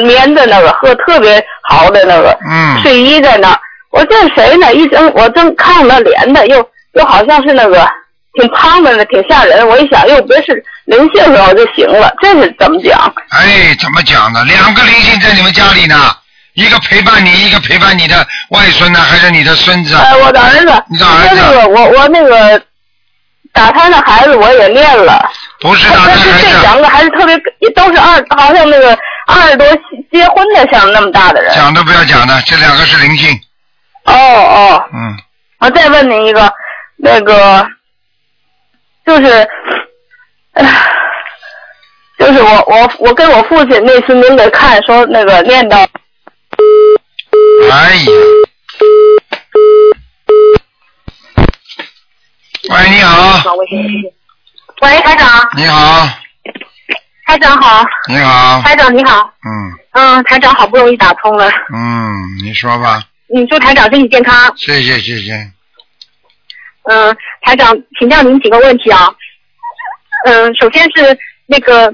[0.06, 2.80] 棉的那个和特别好的那个嗯。
[2.84, 3.60] 睡衣在那儿。
[3.92, 4.74] 我这是谁呢？
[4.74, 7.88] 一睁我正看那脸呢，又又好像是那个
[8.34, 9.68] 挺胖的呢，挺吓人。
[9.68, 12.14] 我一想，又别是灵性了，我就行了。
[12.22, 13.00] 这是怎么讲？
[13.30, 14.44] 哎，怎么讲呢？
[14.46, 15.96] 两个灵性在你们家里呢，
[16.54, 19.96] 一个陪伴你，一个陪伴你的外孙呢，还是你的孙子？
[19.96, 22.62] 呃，我的儿子，你的儿子那个我我那个
[23.54, 27.36] 打胎的孩子我也练了，不是打胎但是，这两个还是特别
[27.76, 28.96] 都是二，好像那个
[29.28, 29.66] 二十多
[30.12, 31.56] 结婚的像那么大的人。
[31.56, 33.40] 讲都不要讲的，这两个是灵性。
[34.08, 35.18] 哦哦，嗯，
[35.60, 36.54] 我再问您一个，
[36.98, 37.68] 那个
[39.06, 39.48] 就是，
[40.54, 40.64] 唉
[42.18, 45.88] 就是我我我跟我父亲那次您给看说那个念叨
[47.72, 48.06] 哎呀。
[52.70, 53.54] 喂，你好，
[54.82, 56.06] 喂，台长，你好，
[57.26, 59.72] 台长好，你好，台长你好，嗯。
[59.94, 63.02] 嗯，台长好不容易打通了，嗯，你说吧，
[63.36, 64.54] 嗯，祝台长身体健康。
[64.58, 65.34] 谢谢谢谢，
[66.84, 69.14] 嗯，台长，请教您几个问题啊。
[70.26, 71.94] 嗯，首先是那个，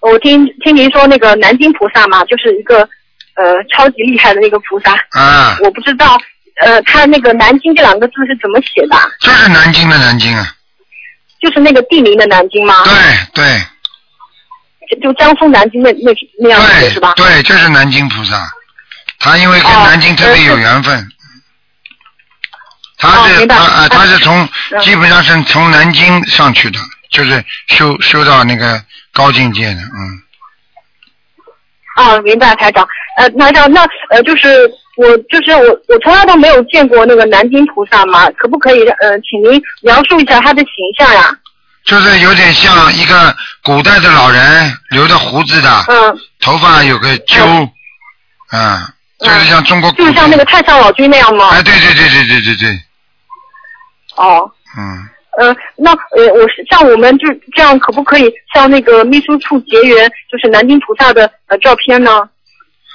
[0.00, 2.88] 我听听您说那个南京菩萨嘛，就是一个
[3.34, 6.16] 呃超级厉害的那个菩萨，啊，我不知道
[6.62, 10.54] 呃他那个南京这两个字是怎么写的，就是南京的南京啊，
[11.40, 12.84] 就是那个地名的南京吗？
[12.84, 13.60] 对对
[14.90, 17.12] 就就江苏南京那那那样子是吧？
[17.16, 18.50] 对，就是南京菩萨，
[19.20, 21.08] 他因为跟哦南京特别有缘分，
[22.98, 24.80] 他是他啊，他是从嗯。
[24.80, 26.80] 基本上是从南京上去的，
[27.10, 30.22] 就是修修到那个高境界的，嗯。
[31.96, 32.88] 啊，明白，台长。
[33.18, 41.36] 呃，台长，那呃，就是我，就是我，我从来都没有见过那个南京菩萨嘛，可不可以呃，请您描述一下他的形象呀？
[41.84, 47.44] 就是有点像一个古代的老人，留着胡子的，嗯，头发有个揪，
[48.52, 48.86] 嗯，
[49.22, 51.50] 就是像中国古，就是像那个太上老君那样吗？
[51.50, 52.80] 哎，对对对对对对对，
[54.16, 62.28] 哦，嗯，呃，那呃，我是像我们就这样，可不可以向那个秘书处结缘，就是南京菩萨的呃照片呢？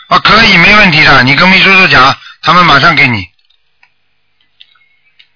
[0.08, 3.26] 啊，可以，没问题的，你跟秘书处讲，他们马上给你。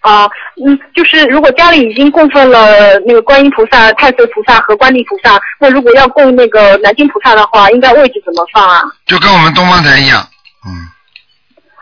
[0.01, 0.23] 啊，
[0.65, 8.81] 嗯，就是如果家里已经供奉了那个观音菩萨、太岁菩萨和观地菩萨，那如果要供那个南京菩萨的话，应该位置怎么放啊？
[9.05, 10.25] 就跟我们东方台一样，
[10.69, 10.87] 嗯，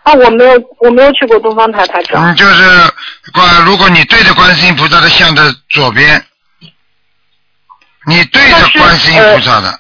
[0.04, 2.24] 啊，我没有，我没有去过东方台台长。
[2.24, 2.64] 嗯，就是
[3.34, 6.24] 观，如果你对着观世音菩萨的像的左边，
[8.08, 9.80] 你对着观世音菩萨的，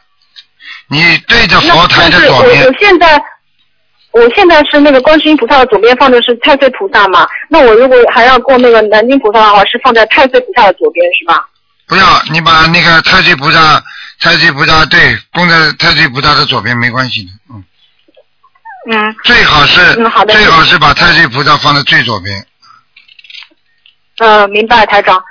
[0.89, 3.21] 你对着佛台的左边我现在，
[4.11, 7.25] 我现在是那个观世音菩萨的左边放的是太岁菩萨嘛？
[7.49, 11.47] 那我如果还要供那个南京菩萨的话，是放在太岁菩萨的左边是吧？
[11.87, 13.81] 不要，你把那个太岁菩萨，
[14.19, 17.63] 太岁菩萨对，供在太岁菩萨的左边没关系的，嗯，
[18.89, 22.47] 嗯，最好是、嗯好的最好是把太岁菩萨放在最左边，
[24.19, 25.21] 嗯，明白，台长。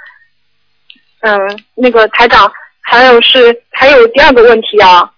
[1.20, 1.38] 嗯，
[1.74, 5.10] 那个台长，还有是还有第二个问题啊，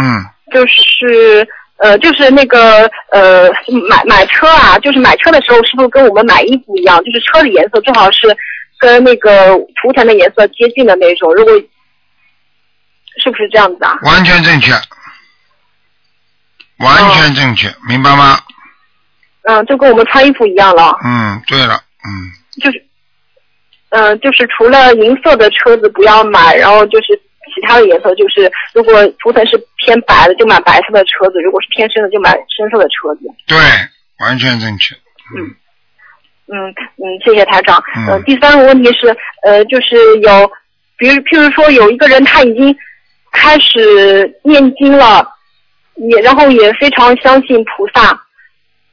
[0.00, 3.48] 嗯，就是呃，就是那个呃，
[3.88, 6.98] 买买车啊，就是买车的时候是不是跟我们买衣服一样？
[7.04, 8.34] 就是车的颜色最好是
[8.78, 11.32] 跟那个图腾的颜色接近的那种。
[11.34, 11.52] 如果
[13.22, 13.98] 是不是这样子啊？
[14.02, 14.72] 完全正确，
[16.78, 18.38] 完全正确，明白吗？
[19.42, 20.94] 嗯，就跟我们穿衣服一样了。
[21.04, 22.10] 嗯，对了，嗯，
[22.60, 22.84] 就是，
[23.90, 27.16] 嗯、就是除了银色的车子不要买，然后就是
[27.54, 33.22] 其他的颜色，就是如果涂层是偏白的，就买白色的车子；如果是偏深的，就买深色的车子。
[33.46, 33.56] 对，
[34.20, 34.94] 完全正确。
[35.34, 35.56] 嗯
[36.50, 36.74] 嗯，
[37.24, 37.82] 谢谢台长。
[37.96, 40.50] 嗯呃，第三个问题是，呃，就是有，
[40.96, 42.74] 比如譬如说有一个人他已经
[43.32, 45.26] 开始念经了，
[46.10, 48.10] 也然后也非常相信菩萨，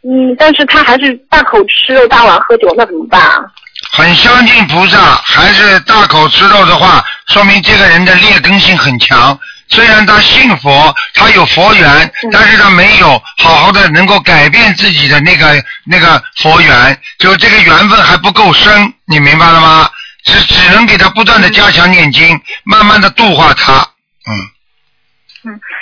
[0.04, 3.40] 嗯，但是他还是大口吃肉、大碗喝酒，那怎么办啊？
[3.92, 9.38] 很相信菩萨，还是大口吃肉的话，说明这个人的劣根性很强。
[9.68, 19.90] 虽然他信佛，他有佛缘，但是他没有好好的能够改变自己的那个那个佛缘，就这个缘分还不够深，你明白了吗？
[20.26, 23.74] 只只能给他不断的加强念经，慢慢的度化他。
[23.74, 24.34] 嗯，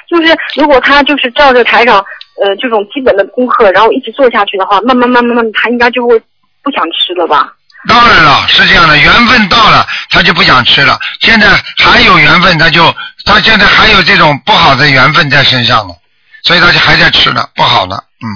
[0.10, 1.98] 就是如果他就是照着台上
[2.42, 6.20] 呃这种基本的功课，然后一直做下去的话，慢慢慢慢慢，他应该就会
[6.62, 7.54] 不想吃了吧？
[7.88, 10.98] 当然了，是这样的，缘分到了，他就不想吃了。
[11.20, 11.48] 现在
[11.78, 12.84] 还有缘分，他就
[13.26, 15.94] 他现在还有这种不好的缘分在身上呢，
[16.44, 18.02] 所以他就还在吃呢，不好了。
[18.22, 18.28] 嗯，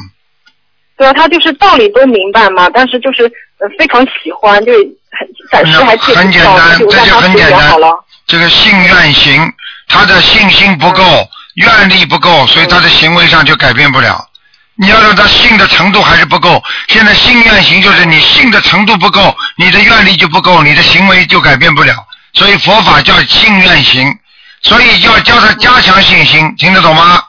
[0.97, 3.23] 对啊，他就是道理都明白嘛，但是就是
[3.59, 4.79] 呃非常喜欢，就是
[5.11, 8.03] 很暂时还戒很不掉，简单，就这就让他随很简单缘好了。。
[8.27, 9.41] 这个信愿行，
[9.87, 14.27] 他的信心不够，愿力不够，所以他的行为上就改变不了。
[14.75, 16.63] 你要让他信的程度还是不够。
[16.87, 21.95] 现在信愿行就是你信的程度不够，你的愿力就不够，你的行为就改变不了。
[22.33, 24.15] 所以佛法叫信愿行，
[24.61, 27.23] 所以要教他加强信心，听得懂吗？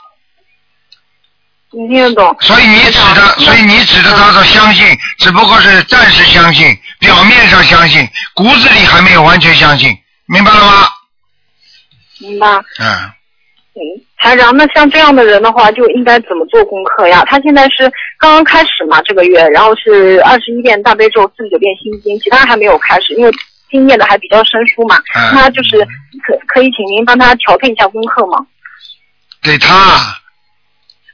[1.71, 2.37] 你听得懂？
[2.41, 10.89] 所以你指的，所以你指的他的相信，只不过是暂时相信，表面上相信，骨子里还没有完全相信，明白了吗？
[12.21, 12.47] 明白。
[12.81, 13.13] 嗯。
[13.75, 13.81] 嗯，
[14.17, 17.23] 台长，那像这样的人的话，就应该怎么做功课呀？
[17.29, 23.31] 他现在是刚刚开始嘛，这个月，然后是二十一遍大悲咒，四十九遍心经，其他还没有开始，因为
[23.71, 24.97] 经念的还比较生疏嘛。
[25.15, 25.79] 嗯那就是
[26.27, 28.45] 可可以请您帮他调配一下功课吗？
[29.41, 30.19] 给他，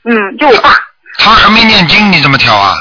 [0.04, 0.70] 嗯，就我爸，
[1.18, 2.74] 他还没念经，你怎么调啊？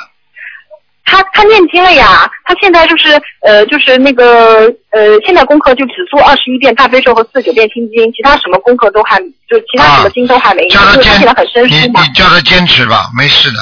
[1.06, 3.10] 他他念经了呀，他现在就是
[3.42, 11.22] 呃就是那个呃，现在功课就只做二十一遍大悲咒和四十九遍心经，其他什么功课都还就其他什么经都还没念，叫他坚
[11.70, 11.88] 你。
[11.88, 13.60] 你叫他坚持吧，没事的。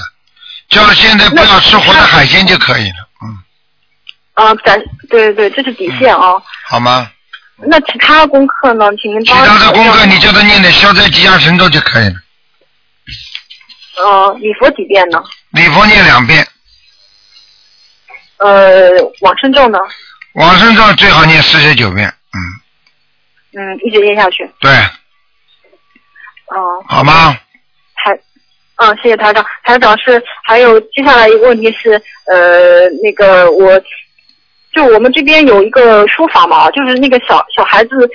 [0.69, 3.37] 叫他现在不要吃活的海鲜就可以了，嗯，
[4.35, 6.33] 啊，咱对对对，这是底线啊。
[6.67, 7.09] 好吗？
[7.63, 8.85] 那其他功课呢？
[9.01, 12.15] 请您其帮其他的功课你叫他念点消灾吉祥神咒就可以了，
[13.97, 15.21] 呃，礼佛几遍呢？
[15.51, 16.47] 礼佛念两遍，
[18.41, 18.89] 呃，
[19.21, 19.77] 往生咒呢？
[20.33, 24.49] 往生咒最好念四十九遍，嗯，嗯，一直念下去。
[24.59, 24.71] 对，
[26.47, 27.37] 哦、好吗？
[27.95, 28.17] 台，
[28.77, 29.45] 嗯，谢谢台长。
[29.63, 33.79] 台长是还有接下来一个问题是，呃，那个我，
[34.73, 38.09] 就我们这边有一个说法嘛，就是那个小小孩子，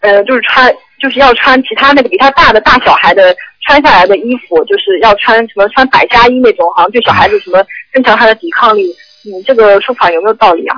[0.00, 8.90] 呃，就是穿就是要穿其他那个比他大的大小孩的穿下来的衣服，就是要穿什么穿百家衣那种，好像对小孩子什么增强他的抵抗力。
[9.24, 10.76] 嗯，这个说法有没有道理啊？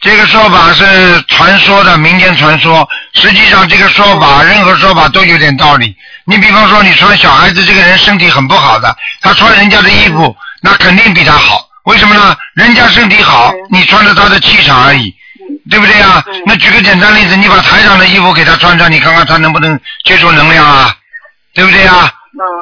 [0.00, 5.94] 这个说法是传说的民间传说，实际上这个说法，任何说法都有点道理。
[6.24, 11.66] 你比方说，你穿小孩子这个人身体很不好的，他穿人家的衣服，那肯定比他好。
[11.84, 12.34] 为什么呢？
[12.54, 15.14] 人家身体好，你穿着他的气场而已，
[15.68, 16.24] 对不对啊？
[16.46, 20.94] 那举个简单例子，你把台长的衣服给他穿上，你看看他能不能接受能量啊？
[21.52, 22.10] 对不对呀？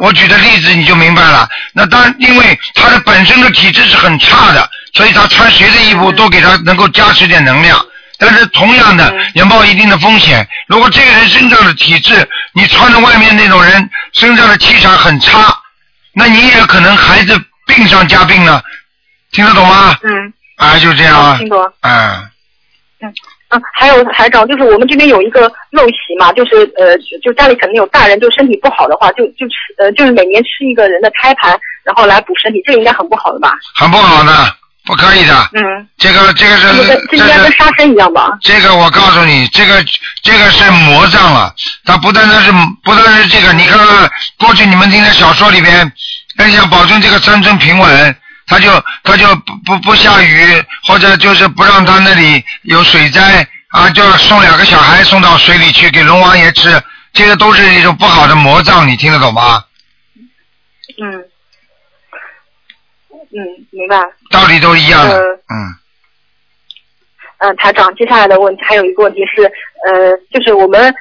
[0.00, 1.48] 我举的例子你就明白了。
[1.72, 7.78] 那当然，因为他的本身的体质是很差的，所以他穿谁的衣服都给他能够加持点能量。
[8.20, 10.46] 但是同样的也冒一定的风险。
[10.66, 15.56] 如果这个人身上的体质，你穿着外面那种人身上的气场很差，
[16.14, 18.60] 那你也可能孩子病上加病了。
[19.30, 19.96] 听得懂吗？
[20.02, 20.32] 嗯。
[20.56, 21.36] 啊，就这样啊。
[21.38, 21.62] 听懂。
[21.82, 22.28] 啊，
[23.50, 33.54] 嗯，还有台长，就是我们这边有一个陋习嘛，就是呃，就就家里可能有大人，就身体不好的话，就就吃呃，就是每年吃一个人的胎盘，然后来补身体，这个应该很不好的吧？
[33.74, 34.32] 很不好的，
[34.84, 35.34] 不可以的。
[35.54, 35.88] 嗯。
[35.96, 36.66] 这个这个是
[37.10, 38.30] 这应该跟杀生一样吧？
[38.42, 39.82] 这个我告诉你，这个
[40.22, 41.54] 这个是魔障了。
[41.84, 42.52] 它不单单是
[42.84, 45.90] 不单单是这个，你看看过去你们听的小说里边，
[46.38, 48.16] 要想保证这个山村平稳，
[48.48, 48.70] 他就
[49.04, 56.82] 他就不不不下雨，或者就是不让他那里有水灾啊，就送两个小孩送到水里去给龙王爷吃，
[57.12, 59.62] 这个都是一种不好的魔障，你听得懂吗？
[61.00, 61.24] 嗯，
[63.10, 64.00] 嗯，明白。
[64.30, 65.74] 道理都一样的，呃嗯。
[67.40, 70.92] 嗯，台长，接下来的问题还有一个问题是，呃，就是我们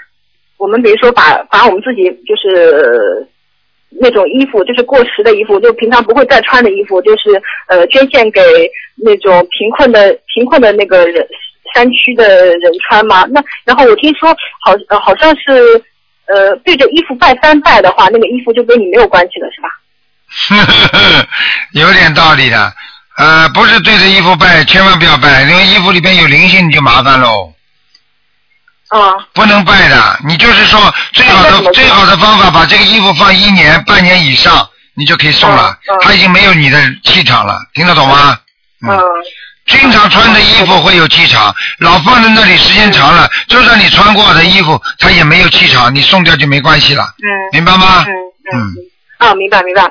[0.57, 3.27] 我们比如说把把我们自己就是
[3.99, 8.41] 那种衣服，就是过时的衣服，就平常不会再穿的衣服，就是呃捐献给
[8.95, 11.27] 那种贫困的贫困的那个人
[11.73, 13.25] 山区的人穿嘛。
[13.25, 14.29] 那然后我听说
[14.61, 15.81] 好呃好像是
[16.27, 21.27] 呃对着衣服拜三拜的话，那个衣服就跟你没有关系了，是吧？
[21.73, 22.73] 有点道理的。
[23.17, 27.51] 呃，不是对着衣服拜，千万不要拜，因为衣服里边有灵性，你就麻烦喽。
[28.89, 29.13] 啊。
[29.33, 35.77] 不能拜的，你就是说最好的最好的方法，把这个衣服放一年、半年以上，你就可以送了。
[36.01, 38.37] 他已经没有你的气场了，听得懂吗？
[38.87, 38.99] 嗯。
[39.67, 47.03] 经常穿的衣服会有气场，老放在那里时间长了，就算你穿过的衣服，它也没有气场，你送掉就没关系了。
[47.03, 47.27] 嗯。
[47.51, 48.05] 明白吗？
[48.07, 48.13] 嗯
[48.53, 48.73] 嗯。
[49.17, 49.83] 啊，明白明白。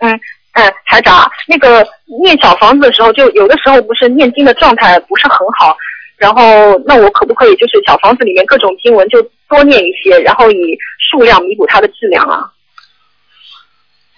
[0.00, 0.12] 嗯
[0.52, 1.84] 嗯，台长，那个
[2.22, 5.76] 念小房子的时候，就有的时候不是念经的状态不是很好，
[6.18, 10.76] 然后那我可不可以就是小房子里面各种经文就多念一些，然后以
[11.10, 12.44] 数量弥补它的质量啊？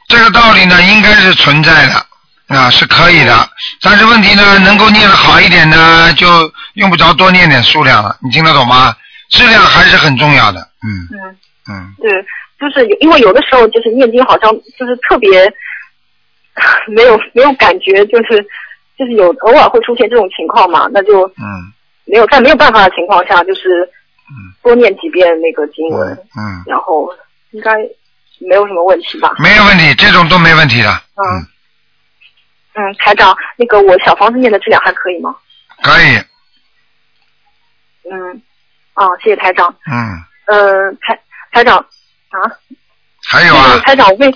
[0.09, 3.49] 这个道理呢，应该是存在的啊，是可以的。
[3.81, 6.27] 但是问题呢，能够念得好一点呢，就
[6.75, 8.17] 用不着多念点数量了。
[8.23, 8.97] 你听得懂吗？
[9.29, 10.61] 质量还是很重要的。
[10.83, 11.37] 嗯嗯
[11.69, 12.11] 嗯，对，
[12.59, 15.53] 就是因为有的时候就是念经好像就是特别
[16.89, 18.43] 没有没有感觉，就是
[18.99, 21.71] 就是有偶尔会出现这种情况嘛，那就嗯
[22.11, 23.89] 没有在没有办法的情况下，就是
[24.63, 27.09] 多念几遍那个经文，嗯，然后
[27.53, 27.77] 应该
[28.41, 29.35] 没有什么问题吧？
[29.39, 30.91] 没有问题，这种都没问题的。
[31.17, 31.47] 嗯。
[32.73, 35.35] 嗯，台长，那个我小房子念的质量还可以吗？
[35.83, 36.17] 可以，
[38.09, 38.41] 嗯，
[38.95, 39.75] 啊，谢谢台长。
[39.91, 41.77] 嗯，呃，台台长
[42.29, 42.39] 啊，
[43.25, 44.33] 还有啊，台长，我问，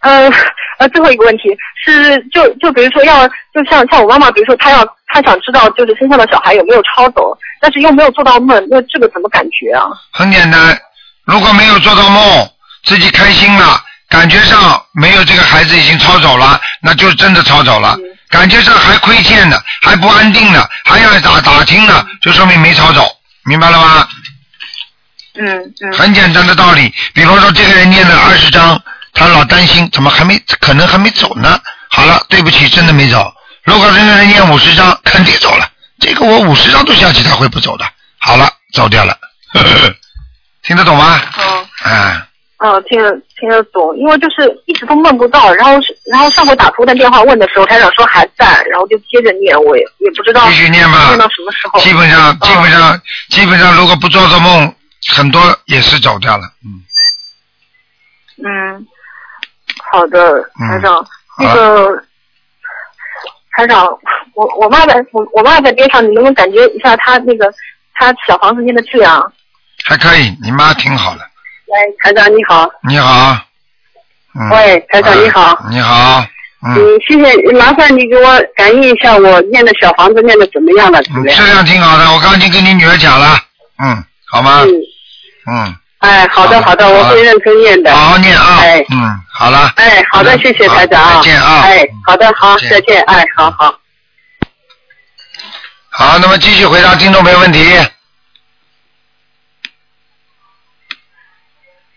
[0.00, 0.30] 呃
[0.78, 9.86] 呃，最后一个问题是，就就比如说要，就像像我妈妈，比如说她要她想知道就是身上的小孩有没有抄走，但是又没有做到梦，那这个怎么感觉啊？
[10.12, 10.78] 很简单，
[11.24, 12.48] 如果没有做到梦，
[12.84, 17.96] 自己开心了，感觉上没有这个孩子已经抄走了，那就真的抄走了。
[18.30, 23.04] 感觉上还亏欠的，还不安定的，还要打打听的，就说明没抄走，
[23.46, 24.08] 明白了吗？
[25.40, 25.92] 嗯嗯。
[25.92, 28.80] 很简单的道理，比方说这个人念了二十章，
[29.18, 31.60] 他老担心怎么还没，可能还没走呢。
[31.90, 33.32] 好了，对不起，真的没走。
[33.64, 35.68] 如果真的人念五十张，肯定走了。
[35.98, 37.84] 这个我五十张都相信他会不走的。
[38.20, 39.18] 好了，走掉了，
[39.52, 39.94] 呵 呵
[40.62, 41.20] 听得懂吗？
[41.36, 41.66] 嗯。
[41.84, 42.22] 哎，
[42.58, 45.72] 哦，听得听得懂，因为就是一直都梦不到，然后
[46.10, 51.80] 然后上回打图的电话问的时候，台长说还在，然后就接着念，我也也不知道继续念吧念到什么时候。
[51.80, 53.00] 基本上基本上
[53.30, 54.74] 基本上，如果不做噩梦，
[55.14, 56.44] 很多也是走掉了。
[56.64, 56.82] 嗯，
[58.44, 58.86] 嗯，
[59.90, 61.06] 好的，嗯台长，
[61.38, 62.02] 那个
[63.52, 63.86] 台长，
[64.34, 67.52] 我我妈在我我妈在边上，你能不能感觉一下她那个
[67.94, 69.32] 她小房子念的质量？
[69.84, 71.20] 还可以，你妈挺好的。
[71.66, 72.68] 喂，台长你好。
[72.88, 73.36] 你好。
[74.34, 74.48] 嗯。
[74.50, 75.58] 喂，台长你好。
[75.70, 76.24] 你好。
[76.66, 76.74] 嗯，
[77.06, 81.64] 谢谢，麻烦你给我感应一下我念的小房子念的怎么样了，质量？
[81.64, 83.36] 挺好的，我刚刚已经跟你女儿讲了。
[83.78, 84.62] 嗯，好吗？
[85.46, 85.66] 嗯。
[85.66, 85.76] 嗯。
[85.98, 87.94] 哎，好的好的，我会认真念的。
[87.94, 88.58] 好好念啊。
[88.60, 88.84] 哎。
[88.90, 89.72] 嗯，好了。
[89.76, 91.14] 哎，好的，谢谢台长啊。
[91.16, 91.60] 再见啊。
[91.62, 93.78] 哎，好的，好，再见，哎，好好。
[95.90, 97.58] 好，那么继续回答听众朋友问题。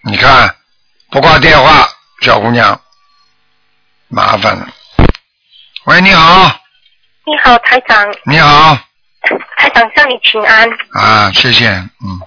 [0.04, 0.56] 你看，
[1.12, 1.88] 不挂电话，
[2.22, 2.82] 小姑娘，
[4.08, 4.68] 麻烦了。
[5.86, 6.60] 喂，你好，
[7.24, 8.76] 你好，台长，你好，
[9.58, 10.68] 台长向你请安。
[10.94, 12.20] 啊，谢谢，嗯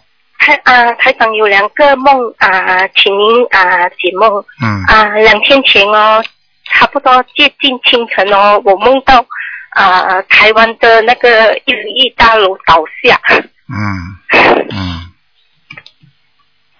[0.45, 5.05] 台啊，台长有两个梦啊，请您啊解梦嗯啊。
[5.17, 6.23] 两天前哦，
[6.65, 9.25] 差不多接近清晨哦，我梦到
[9.71, 13.19] 啊台湾的那个一零一大楼倒下。
[13.67, 15.13] 嗯嗯，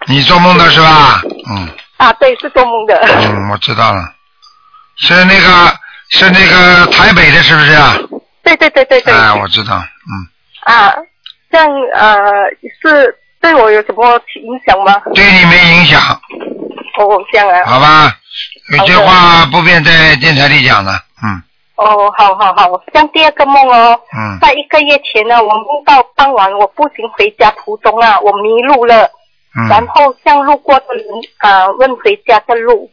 [0.07, 1.21] 你做梦的是吧？
[1.49, 2.95] 嗯啊，对，是做梦的。
[3.01, 4.01] 嗯，我知道了，
[4.97, 5.75] 是那个
[6.09, 7.97] 是那个台北的，是不是啊？
[8.43, 9.11] 对对对对对。
[9.11, 10.93] 哎，我知道，嗯，啊，
[11.49, 12.21] 这样呃
[12.81, 14.99] 是对我有什么影响吗？
[15.13, 16.01] 对你没影响，
[16.97, 17.63] 哦，这样啊。
[17.63, 18.11] 好吧？
[18.75, 20.93] 有句话不便在电台里讲了，
[21.23, 21.39] 嗯。
[21.75, 24.39] 哦，好好好，像第二个梦哦，嗯。
[24.41, 29.07] 在一个月前呢，我梦到傍晚我步行回家途中啊，我迷路了，
[29.69, 31.05] 然嗯后向路过的人
[31.37, 32.89] 啊、问回家的路，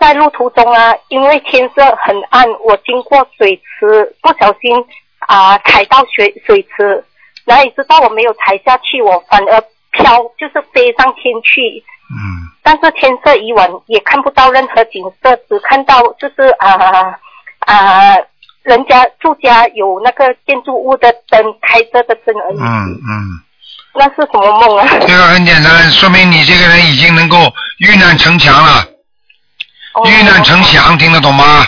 [0.00, 4.84] 在在路途中啊，因为天色很暗，我经过水池，不小心
[5.26, 7.04] 啊、踩到水水池，
[7.44, 9.62] 哪里知道我没有踩下去，我反而
[9.96, 11.82] 飘，就是飞上天去。
[12.08, 17.14] 嗯但是天色已晚，也看不到任何景色，只看到就是啊
[17.60, 18.16] 啊、
[18.64, 22.58] 人家住家有那个建筑物的灯开着的灯而已。
[22.58, 23.40] 嗯嗯，
[23.94, 24.86] 那是什么梦啊？
[25.00, 27.36] 这个很简单，说明你这个人已经能够
[27.78, 28.84] 遇难成强了，
[29.94, 31.64] 哦遇难成祥，听得懂吗？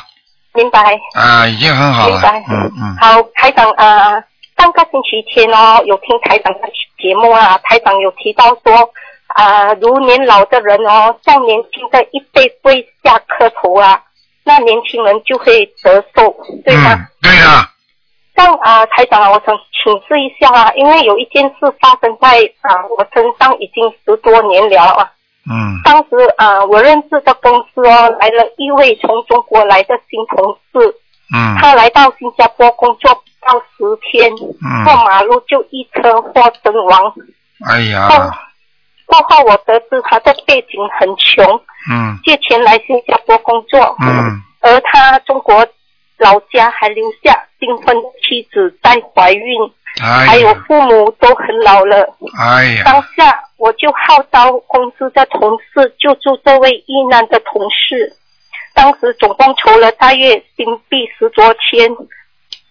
[0.55, 0.81] 明白。
[1.15, 2.45] 啊，已经很好了明白。
[2.49, 2.97] 嗯嗯。
[3.01, 4.25] 好，开长啊、呃
[4.59, 8.91] 上个星期天哦，有听台长的节目啊，台长有提到说
[9.29, 14.03] 啊、如年老的人哦，向年轻的一辈跪下磕头啊，
[14.43, 16.35] 那年轻人就会得寿，
[16.65, 16.95] 对吗？
[16.95, 17.69] 嗯，对的。
[18.35, 25.13] 像啊、台长啊，我想请示一下啊，因为有一件事发生在啊、我身上已经十多年了啊。
[25.51, 30.95] 嗯当时啊、我认识的公司哦，来了一位从中国来的新同事，
[31.35, 31.57] 嗯。
[31.59, 34.85] 他来到新加坡工作不到十天，嗯。
[34.85, 37.13] 过马路就一车祸身亡。
[37.67, 38.09] 哎呀，
[39.07, 41.45] 过后我得知他的背景很穷，
[41.91, 42.19] 嗯。
[42.25, 44.43] 借钱来新加坡工作，嗯。
[44.61, 45.67] 而他中国
[46.19, 49.45] 老家还留下新婚妻子在怀孕，
[50.03, 52.17] 哎还有，父母都很老了。
[52.39, 52.83] 哎呀。
[52.85, 58.17] 当，下我就号召公司的同事救助这位遇难的同事，
[58.79, 61.91] 当时总共筹了大约新币十多千。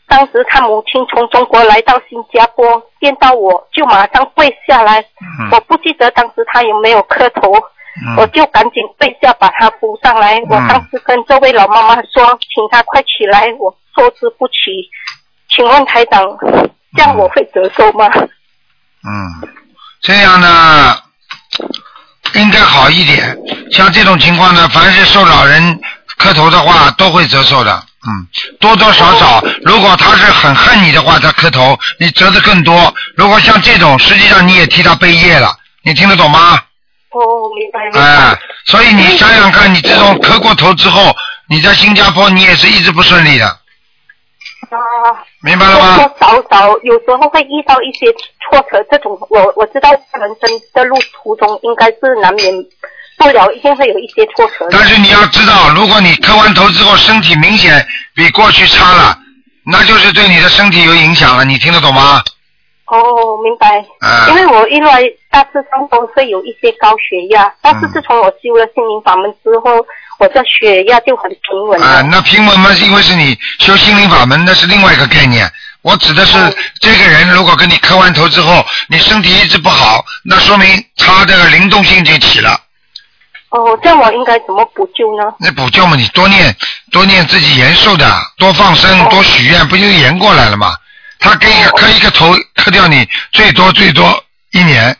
[0.08, 5.02] 当时他母亲从中国来到新加坡，见到我就马上跪下来。
[5.02, 10.40] 嗯我不记得当时他有没有磕头，我嗯就赶紧跪下把他扶上来。
[10.50, 14.54] 我当时跟这位老妈妈说，请她快起来，我坐之不起。
[15.50, 16.24] 请问台长，
[16.96, 18.10] 这样我会折寿吗？
[19.04, 19.50] 嗯，
[20.00, 20.96] 这样呢，
[22.38, 23.38] 应该好一点。
[23.72, 25.80] 像这种情况呢，凡是受老人
[26.18, 27.84] 磕头的话，都会折寿的。
[28.08, 28.28] 嗯，
[28.60, 32.94] 多多少少，如果他是很恨你的话，他磕头，你折的更多。
[33.16, 36.62] 如果像这种，实际上你也替他背业了，你听得懂吗？
[37.12, 37.20] 哦，
[37.58, 38.00] 明白明白。
[38.00, 41.14] 哎，所以你想想看，你这种磕过头之后，
[41.50, 43.58] 你在新加坡你也是一直不顺利的，
[44.70, 45.96] 啊，明白了吗？
[45.98, 52.54] 多多少少有时候会遇到一些挫折，这种我我知道人生的路途中应该是难免
[53.18, 54.68] 不了，一定会有一些挫折。
[54.72, 59.18] 但是你要知道，如果你磕完头之后身体明显比过去差了，
[59.66, 62.22] 那就是对你的身体有影响了，你听得懂吗？
[62.88, 62.98] 哦，
[63.44, 63.80] 明白。
[64.00, 69.86] 啊因为我因为大致上都会有一些高血压，但是自从我修了心灵法门之后，
[70.18, 71.82] 我这血压就很平稳。
[71.82, 75.50] 啊，那平稳嘛，是因为是你修心灵法门，那是另外一个概念。
[75.84, 76.34] 我指的是
[76.82, 82.60] 这个人，如果跟你磕完头之后，你身体一直不好，那说明他这个灵动性就起了。
[83.50, 85.24] 哦，这样我应该怎么补救呢？
[85.40, 86.54] 那补救嘛，你多念
[86.92, 90.76] 多念自己延寿的，多放生，多许愿，不就延过来了吗？
[91.20, 94.96] 他给一个磕一个头，磕掉你最多最多一年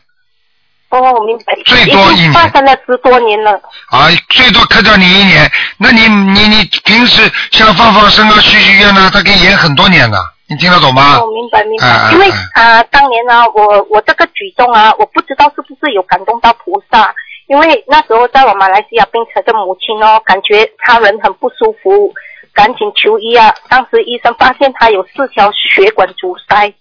[0.90, 1.54] 哦，我明白。
[1.66, 2.00] 最多
[2.32, 3.52] 发生了十多年了。
[3.90, 5.50] 啊，最多磕掉你一年。
[5.76, 10.18] 那你你你平时像放放生啊、许许愿啊，他可以延很多年的，
[10.48, 11.18] 你听得懂吗？
[11.18, 11.86] 哦，明白明白。
[11.86, 17.14] 啊因为啊啊、当年呢，我我这个举动啊，我不知道是不是有感动到菩萨，
[17.48, 22.14] 因为那时候在我马来西亚病城的母亲哦，感觉她人很不舒服，
[22.54, 23.54] 赶紧求医啊。
[23.68, 26.72] 当时医生发现她有四条血管阻塞，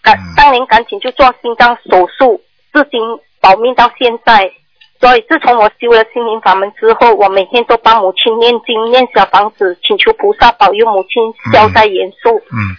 [0.00, 2.40] 赶嗯当年赶紧就做心脏手术，
[2.72, 3.00] 至今
[3.42, 4.50] 保命到现在。
[4.98, 11.20] 所以自从我修了心灵法门之后，我每天都帮母亲念经、念小房子，请求菩萨保佑母亲
[11.52, 12.30] 消灾延寿。
[12.52, 12.70] 嗯，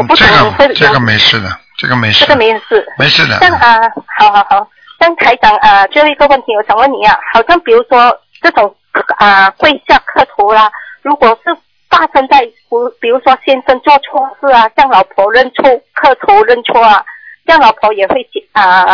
[0.00, 2.84] 我不嗯这个这个没事的，这个没事这个没有事。
[2.98, 3.38] 没事的。
[3.38, 3.78] 像啊，
[4.18, 4.68] 好好好，
[4.98, 8.74] 像台长啊，最后一个问题，我想问你啊，好像比如说这种
[9.18, 10.68] 啊跪下磕头啦，
[11.02, 11.56] 如果是
[11.88, 15.62] 发生在不，比如说先生做错事啊，向老婆认错
[15.94, 17.04] 磕头认错啊，这
[17.52, 18.84] 样老婆也会解啊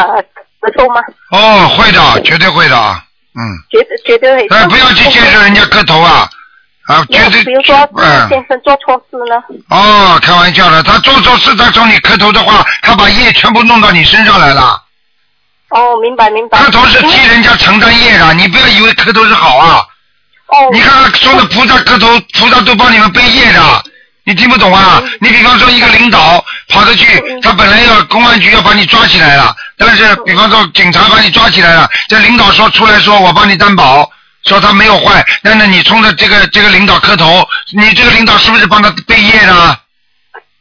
[0.60, 1.00] 得受吗？
[1.30, 3.02] 哦，会的，绝对会的啊，
[3.34, 3.42] 嗯。
[3.70, 4.46] 绝对绝对会。
[4.48, 6.28] 哎，不要去接受人家磕头啊！
[6.86, 9.42] 啊，绝对，比如说嗯，先生做错事呢？
[9.70, 14.80] 哦，开玩笑的，他做错事，他找你磕头的话，他把业全部弄到你身上来了。
[15.70, 16.58] 哦，明白明白。
[16.58, 19.86] 磕头是替人家承担业的，你不要以为磕头是好啊！
[20.46, 22.06] 哦，你看看说的菩萨磕头，
[22.38, 23.84] 菩萨都帮你们背业的，
[24.26, 25.02] 你听不懂啊？
[25.20, 34.10] 你比方说一个领导跑着去，他本来要公安局要把你抓起来了，但是比方说警察把你抓起来了，这领导说出来说我帮你担保，
[34.46, 39.76] 说他没有坏，但是你冲着这个这个领导磕头，你这个领导是不是帮他背业呢？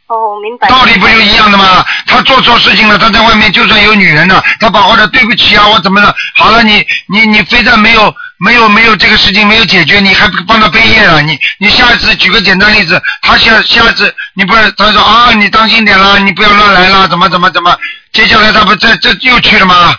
[0.07, 0.68] 哦，明白。
[0.68, 1.86] 道理不就一样的吗？
[2.05, 6.14] 他做错事情了，他在外面就算有女人了，他把或者对不起啊，我怎么了？
[6.36, 8.14] 好了，你你你非但没有
[8.44, 11.22] 没有没有这个事情没有解决，你还帮他背业了？
[11.22, 17.74] 你你下次举个简单例子，他下下次你不是他说啊，你当心点啦，你不要乱来啦，怎么怎么怎么？
[18.12, 19.96] 接下来他不这这又去了吗？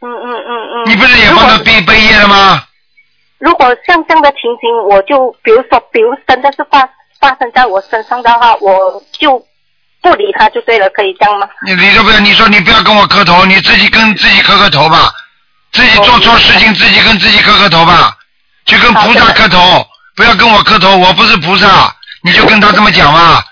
[0.00, 0.50] 嗯嗯嗯
[0.86, 0.90] 嗯。
[0.90, 2.62] 你不是也帮他背背业了吗？
[3.38, 6.88] 如果像这样的情形，我就比如说，比如真的是发
[7.20, 9.44] 发生在我身上的话，我就
[10.00, 11.48] 不理他就对了，可以这样吗？
[11.66, 15.10] 你理都不要，你说你不要跟我磕头，你自己跟自己磕磕头吧，
[15.74, 18.16] 自己做错事情自己跟自己磕磕头吧，
[18.64, 23.42] 去跟菩萨磕头，不要跟我磕头，我不是菩萨，你就跟他这么讲嘛。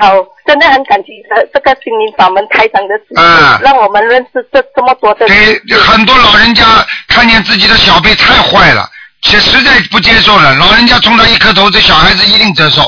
[0.00, 0.10] 好，
[0.46, 5.28] 真的很感激呃这个心灵法门开展的事情，嗯让我们认识这这么多的。
[5.28, 6.64] 给很多老人家
[7.08, 8.88] 看见自己的小辈太坏了，
[9.20, 10.54] 且实在不接受了。
[10.56, 12.82] 老人家冲他一磕头，这小孩子一定折寿，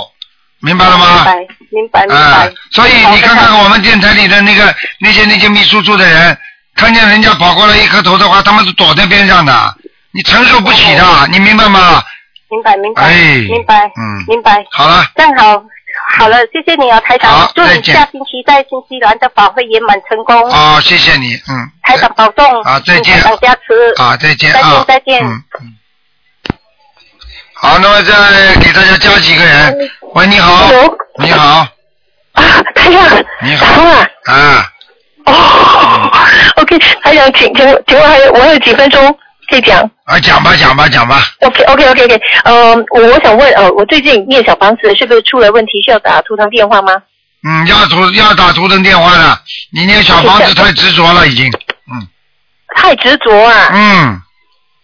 [0.60, 1.06] 明白了吗？
[1.06, 1.34] 明白，
[1.70, 6.36] 明白，明啊白。，所以你看看我们电台里的那个那些那些秘书处的人，
[6.74, 9.74] 看见人家跑过来一颗头的话，他们是躲在边上的，
[10.12, 12.02] 你承受不起的，你明白吗？
[12.50, 13.12] 明白，明白，哎
[13.48, 14.64] 明白，嗯明白。
[14.70, 15.62] 好了，正好，
[16.18, 20.36] 好了，谢谢你啊，台好长，祝你再见下星期在新西兰的法会圆满成功。
[20.50, 24.02] 哦，谢谢你，嗯，台长保重，啊再见请台长加持。
[24.02, 25.24] 啊，再见再啊见，，再见。
[25.24, 25.74] 嗯嗯。
[27.54, 29.90] 好，那么再给大家加几个人。
[30.14, 30.70] 喂，你好，
[31.18, 31.66] 你好，
[32.34, 32.42] 啊，
[32.74, 34.00] 台长，你打通了。
[34.26, 34.70] 啊，
[35.32, 36.10] 哦
[36.56, 39.18] ，OK，还想，请请请问还有我还有几分钟
[39.48, 41.22] 可以讲啊，讲吧，讲吧，讲吧。
[41.40, 46.92] ？OK OK OK OK，呃，我我想问，呃，我最近念小房子是不是出了问题，需要打图腾电话吗？
[47.46, 49.38] 嗯，要图要打图腾电话的，
[49.72, 51.46] 你念小房子太执着了，已经。
[51.92, 52.08] 嗯
[52.76, 53.70] 太执着啊。
[53.72, 54.20] 嗯。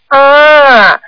[0.08, 1.00] 啊。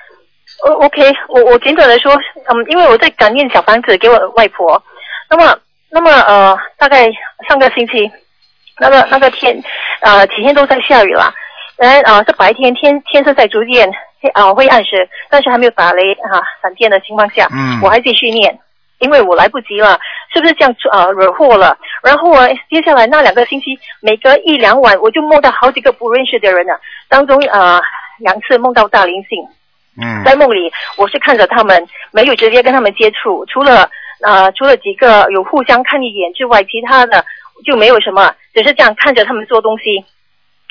[0.65, 4.83] O OK，我我简短的说，嗯，因为我在赶念小房子给我外婆，
[5.31, 5.57] 那么
[5.91, 7.07] 那么呃，大概
[7.49, 8.11] 上个星期，
[8.79, 9.63] 那个那个天
[10.01, 11.33] 呃几天都在下雨了，
[11.77, 18.59] 然啊呃是白天天天色在逐渐黑啊、灰暗时，但是还没有打雷啊、闪电的情况下，嗯我还继续念，
[18.99, 19.99] 因为我来不及了，
[20.33, 21.77] 是不是这样呃惹祸了？
[22.03, 26.73] 然后啊，接下来那两个星期，每隔一两晚我就梦到好几个不认识的人呢、
[27.09, 27.81] 当中呃
[28.19, 29.39] 两次梦到大灵性。
[30.01, 33.91] 嗯在梦里，我是看着他们，没有直接跟他们接触，除了
[34.23, 37.23] 呃除了几个有互相看一眼之外，其他的
[37.63, 40.05] 就没有什么，只是这样看着他们做东西。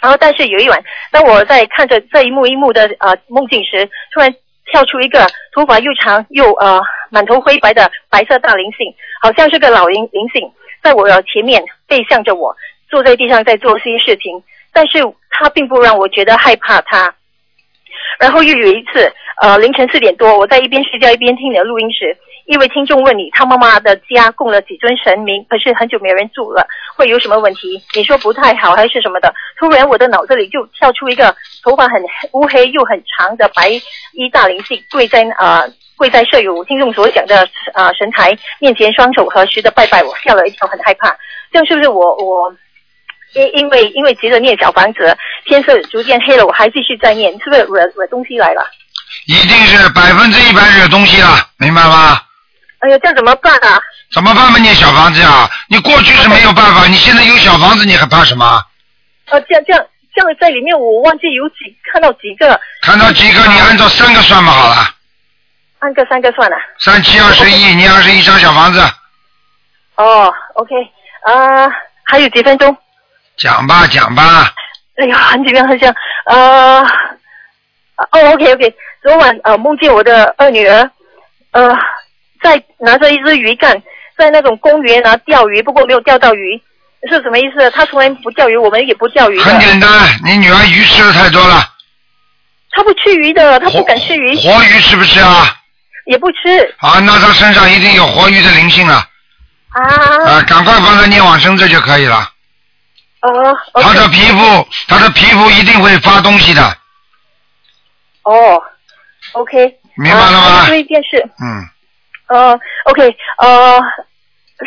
[0.01, 4.33] 然后，但是有一晚，当我在看着这一幕一幕的呃梦境时，突然
[4.71, 6.81] 跳出一个头发又长又呃
[7.11, 12.55] 满头灰白的白色大灵性，好像是个老灵灵性，在我的前面背向着我，
[12.89, 14.41] 坐在地上在做些事情，
[14.73, 17.13] 但是他并不让我觉得害怕他。
[18.19, 27.81] 然后又有一次，呃，凌晨四点多，我在一边睡觉一边听你的录音时，一位听众问你，他妈妈的家供了几尊神明，可是很久没人住了，会有什么问题？
[27.95, 29.33] 你说不太好还是什么的？
[29.59, 32.01] 突然我的脑子里就跳出一个头发很
[32.33, 41.15] 乌黑又很长的白衣大灵性，跪在呃跪在舍友听众所讲的呃神台面前，双手合十的拜拜，我吓了一跳，很害怕。
[41.51, 42.53] 这样是不是我我？
[43.33, 45.15] 因因为因为急着念小房子，
[45.45, 48.61] 天色逐渐黑了，我还继续在念，是不是惹惹东西来了？
[49.25, 52.19] 一定是百分之一百惹东西了，明白吗？
[52.81, 53.81] 哎呀，这样怎么办啊？
[54.11, 54.57] 怎么办嘛？
[54.59, 58.61] 念小房子呀，你过去是没有办法，你现在有小房子，你还怕什么？
[59.29, 61.55] 呃，这样这样这样在里面，我忘记有几
[61.91, 64.75] 看到几个，看到几个，你按照三个算嘛，好了，
[65.79, 66.57] 按个三个算了。
[66.79, 68.81] 三七二十一，你二十一张小房子，
[69.95, 70.75] 哦，OK，
[71.27, 71.69] 啊、
[72.03, 72.75] 还有几分钟？
[73.37, 74.51] 讲吧讲吧，
[74.97, 75.95] 哎呀，很紧张，很紧张。
[76.25, 80.91] 呃，哦，OK OK，昨晚呃梦见我的二女儿，
[81.51, 81.69] 呃，
[82.43, 83.81] 在拿着一只鱼竿，
[84.17, 86.61] 在那种公园啊钓鱼，不过没有钓到鱼，
[87.09, 87.69] 是什么意思？
[87.71, 89.39] 他从来不钓鱼，我们也不钓鱼。
[89.39, 89.89] 很简单，
[90.25, 91.63] 你女儿鱼吃的太多了，
[92.71, 95.57] 他不吃鱼的，他不敢吃鱼，活鱼吃不吃啊？
[96.05, 96.75] 也不吃。
[96.79, 98.95] 啊，那他身上一定有活鱼的灵性了，
[99.69, 99.81] 啊。
[100.25, 102.27] 啊，赶快帮她念往生咒就可以了。
[103.21, 106.75] 哦，他的皮肤，他的皮肤一定会发东西的，
[108.23, 108.59] 哦
[109.33, 110.37] ，OK，明白了吗？
[110.37, 111.69] 啊还有一件事，嗯，
[112.31, 113.79] 呃，OK，呃，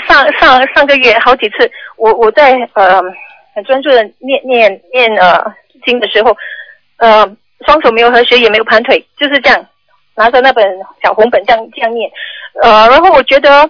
[0.06, 3.00] 上上上个月好几次，我我在呃
[3.54, 5.42] 很专注的念念念呃
[5.84, 6.36] 经的时候，
[6.98, 7.24] 呃
[7.66, 9.66] 双手没有合十，也没有盘腿，就是这样
[10.14, 10.64] 拿着那本
[11.02, 12.10] 小红本这样这样念，
[12.62, 13.68] 呃，然后我觉得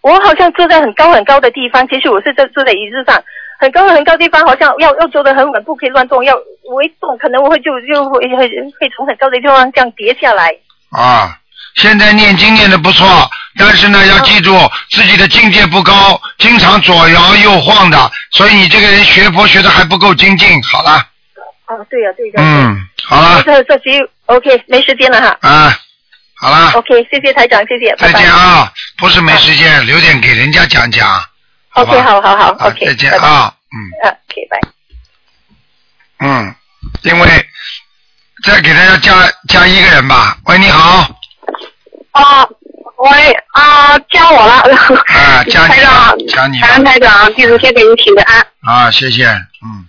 [0.00, 3.22] 我好像坐在很高很高的地方，其实我是在坐在椅子上。
[3.60, 6.24] 很高很高的地方，好像要要坐得很稳，不可以乱动。
[6.24, 6.32] 要
[6.70, 8.48] 我一动，可能我会就就会会
[8.78, 10.48] 会从很高的地方这样跌下来。
[10.92, 11.34] 啊，
[11.78, 14.52] 现在念经念的不错，但是呢，要记住
[14.90, 20.60] 自己的境界不高，经常左摇右晃的，所以你这个人学佛学的还不够精进。
[20.64, 20.98] 好了，
[21.66, 25.38] 哦，对呀、对呀、嗯，好了，这这其实 OK，没时间了哈。
[25.48, 25.78] 啊，
[26.34, 28.20] 好了，OK，谢谢台长，谢谢，再拜拜。
[28.20, 28.72] 见啊！
[28.96, 31.08] 不是没时间，留点给人家讲讲。
[31.74, 34.58] OK，好好好啊，OK，再见啊，嗯，OK，拜。
[36.20, 36.54] 嗯，
[37.02, 37.48] 因为
[38.42, 40.36] 再给大家加加一个人吧。
[40.46, 41.08] 喂，你好，
[42.18, 42.46] 啊，
[42.98, 44.54] 喂啊，加我了。
[45.06, 48.46] 啊，加你台长了，，加你感恩了台长，弟子先给您请个安。
[48.66, 49.26] 啊，谢谢，
[49.64, 49.86] 嗯，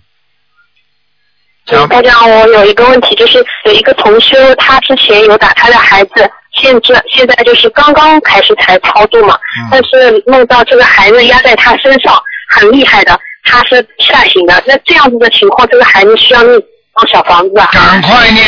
[1.66, 12.14] 嗯，台长，我有一个问题，就是有一个同修，他之前有打他的孩子，现在现在就是刚刚开始才操作嘛，嗯但是梦到这个孩子压在他身上，
[12.50, 14.62] 很厉害的，他是吓醒的。
[14.66, 16.60] 那这样子的情况，这个孩子需要念
[16.94, 17.68] 张小房子啊？
[17.72, 18.44] 赶快念，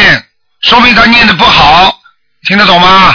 [0.63, 1.93] 说明他念的不好，
[2.47, 3.15] 听得懂吗？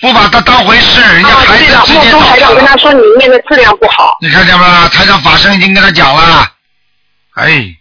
[0.00, 2.78] 不把他当回事，人家啊，孩子对的，梦直接倒中台长跟他了。
[2.78, 4.16] 说你念的质量不好。
[4.20, 4.88] 你看见吗？
[4.88, 6.46] 台长法身已经跟他讲了，
[7.34, 7.74] 哎，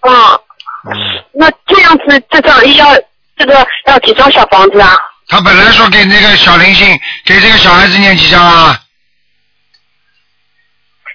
[0.00, 0.38] 啊，
[0.84, 0.94] 嗯，
[1.32, 2.94] 那这样子，这张要
[3.36, 4.96] 这个要几张小房子啊？
[5.26, 6.86] 他本来说给那个小灵性，
[7.24, 8.80] 给这个小孩子念几张啊？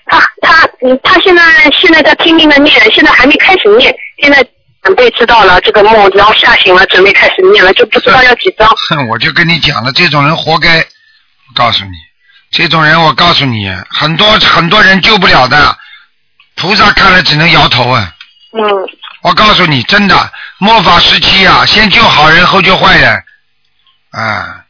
[0.08, 4.44] 他他嗯，他现在现在在拼命的念，现在还没开始念，现在
[4.90, 8.68] 准备知道了这个梦，然后吓醒了，准备开始念了，就不知道要几张。
[8.90, 10.80] 哼， 我就跟你讲了，这种人活该。
[10.80, 11.92] 我告诉你，
[12.50, 15.78] 这种人我告诉你，很多很多人救不了的，
[16.56, 18.12] 菩萨看了只能摇头啊。
[18.52, 18.60] 嗯，
[19.22, 23.24] 我告诉你，真的，末法时期啊，先救好人，后救坏人。
[24.10, 24.66] 啊，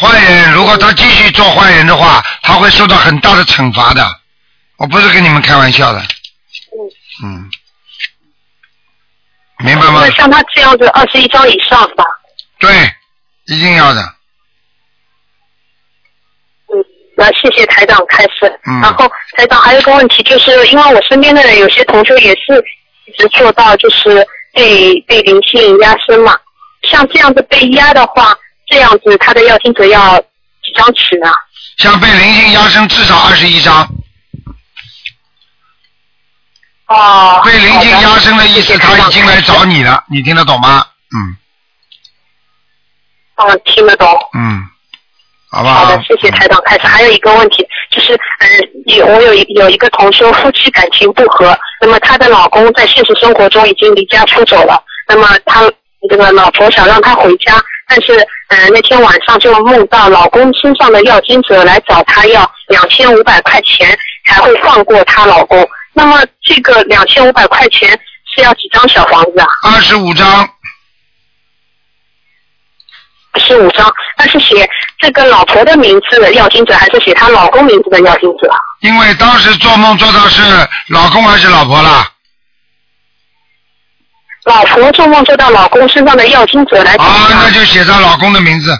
[0.00, 4.08] 坏人如果他继续做坏人的话，他会受到很大的惩罚的。
[4.76, 6.00] 我不是跟你们开玩笑的。
[7.24, 7.50] 嗯。
[9.64, 10.10] 明白吗那？
[10.12, 12.04] 像他这样子，二十一张以上是吧？
[12.58, 12.70] 对，
[13.46, 14.00] 一定要的。
[16.68, 16.84] 嗯，
[17.16, 18.46] 那谢谢台长开始。
[18.66, 22.64] 嗯然后台长还有一个问题，就是因为我身边的人有些同学也是
[23.06, 26.36] 一直做到就是被被灵性压身嘛，
[26.82, 28.36] 像这样子被压的话，
[28.66, 30.18] 这样子他的要经者要
[30.62, 31.32] 几张起呢？
[31.78, 33.86] 像被灵性压身至少二十一张。
[36.88, 37.40] 哦。
[37.44, 40.84] 被灵性压身的意思，他已经来找你了，你听得懂吗？
[41.14, 41.36] 嗯
[43.36, 44.08] 哦，听得懂。
[44.34, 44.60] 嗯，
[45.52, 45.96] 好吧好？
[45.96, 46.86] 的，谢谢台长开始。
[46.86, 48.48] 还有一个问题，就是嗯，
[48.96, 55.62] 有我有一有一个同修，夫妻感情不和，那么她的老公在现实生活中已经离家出走了，那么她
[56.10, 57.54] 这个老婆想让他回家，
[57.86, 58.18] 但是
[58.48, 65.68] 嗯、呃那天晚上就梦到老公身上的要经者来找她要两千五百块钱才会放过她老公。
[65.98, 67.90] 那么这个两千五百块钱
[68.32, 69.46] 是要几张小房子啊？
[69.64, 70.48] 二十五张。
[73.40, 74.68] 十五张，那是写
[75.00, 78.56] 这个老婆的名字的要金者，还是写她老公名字的要金者啊？
[78.80, 80.40] 因为当时做梦做到是
[80.88, 82.08] 老公还是老婆啦？
[84.44, 88.70] 老婆做梦做到老公身上的要金者来啊，那就写上老公的名字。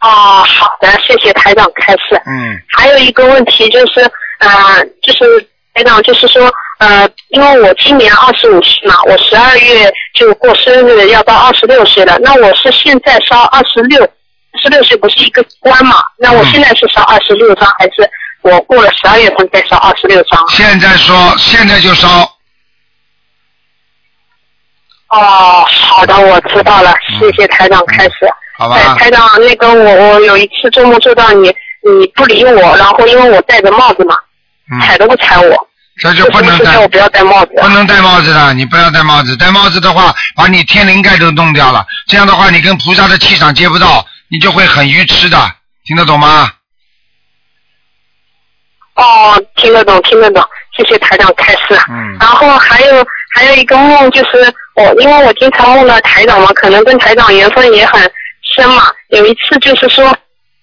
[0.00, 2.20] 哦，好的，谢谢台长开示。
[2.26, 2.60] 嗯。
[2.76, 4.10] 还有一个问题就是，
[4.42, 5.40] 呃，就是
[5.72, 12.18] 台长，就是说，呃，因为我今年二十五岁嘛，我十二月就过生日，要到二十六岁了。
[12.20, 14.00] 那我是现在烧二十六，
[14.60, 16.02] 十六岁不是一个关嘛？
[16.18, 18.10] 那我现在是烧二十六张，还是
[18.42, 20.44] 我过了十二月份再烧二十六张？
[20.50, 22.08] 现在说，现在就烧。
[25.08, 28.10] 哦，好的，我知道了，谢谢台长开始。
[28.22, 31.48] 嗯好吧哎，台长，那个我我有一次做梦做到你，
[31.80, 34.14] 你不理我，然后因为我戴着帽子嘛，
[34.80, 35.54] 踩都不踩我。
[35.54, 35.68] 嗯
[36.00, 37.52] 这就不能戴我不要戴帽子。
[37.60, 39.36] 不能戴帽子的，你不要戴帽子。
[39.36, 41.86] 戴帽子的话，把你天灵盖都弄掉了。
[42.08, 45.38] 这样的话，你跟菩萨的气场接不到，你就会很愚痴的。
[45.84, 46.50] 听得懂吗？
[48.94, 50.42] 哦，听得懂，听得懂，
[50.74, 51.78] 谢谢台长开示。
[51.90, 52.16] 嗯。
[52.18, 58.00] 然后还有还有一个梦，就是我因为我经常梦到台长嘛，可能跟台长缘分也很
[58.56, 58.82] 深嘛。
[59.10, 60.08] 有一次就是说，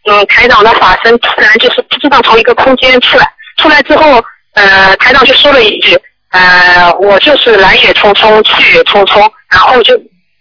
[0.10, 6.00] 嗯，台长的法身突然就是不知道从一个空间出来，出来之后，呃，台长就说了一句，
[6.30, 9.96] 呃，我就是来也匆匆，去也匆匆，然后就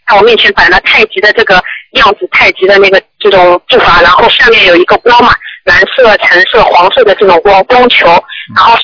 [0.06, 1.62] 在我面前摆了太极的这个
[1.92, 8.06] 样子，太极的那个这种步伐，然后下面有一个光嘛，蓝色、橙色、黄色的这种光光球，
[8.54, 8.76] 然后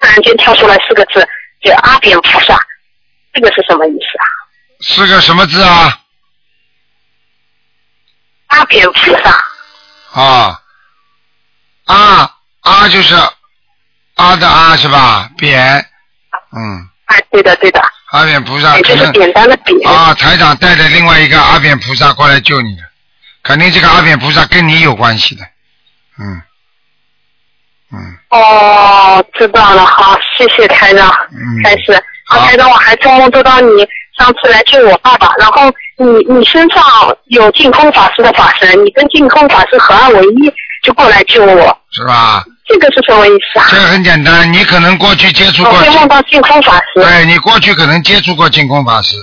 [0.00, 1.26] 突然间跳出来四个字，
[1.62, 2.58] 叫阿扁菩萨，
[3.32, 4.26] 这个是什么意思啊？
[4.80, 5.98] 是个什么字啊？
[8.48, 9.30] 阿扁菩萨。
[10.12, 10.60] 啊，
[11.86, 13.14] 啊啊就是
[14.16, 15.28] 啊的阿是吧？
[15.36, 15.84] 扁，
[16.56, 19.90] 嗯，哎，对的对的，阿扁菩萨也就是可能简单的扁。
[19.90, 22.82] 啊，台长带着另外一个阿扁菩萨过来救你的，
[23.42, 25.42] 肯定这个阿扁菩萨跟你有关系的，
[26.20, 26.42] 嗯。
[27.92, 27.98] 嗯。
[28.30, 31.62] 哦，知道了，好，谢谢台长，嗯。
[31.62, 31.92] 开始。
[32.26, 33.68] 啊，台长，我还做梦做到你
[34.18, 36.82] 上次来救我爸爸，然后你你身上
[37.26, 40.52] 有净空法师的法身，你跟净空法师合二为一，
[40.82, 42.44] 就过来救我，是吧？
[42.66, 43.66] 这个是什么意思啊？
[43.70, 47.02] 这个很简单，你可能过去接触过我会梦到净空法师。
[47.02, 49.16] 对你过去可能接触过净空法师，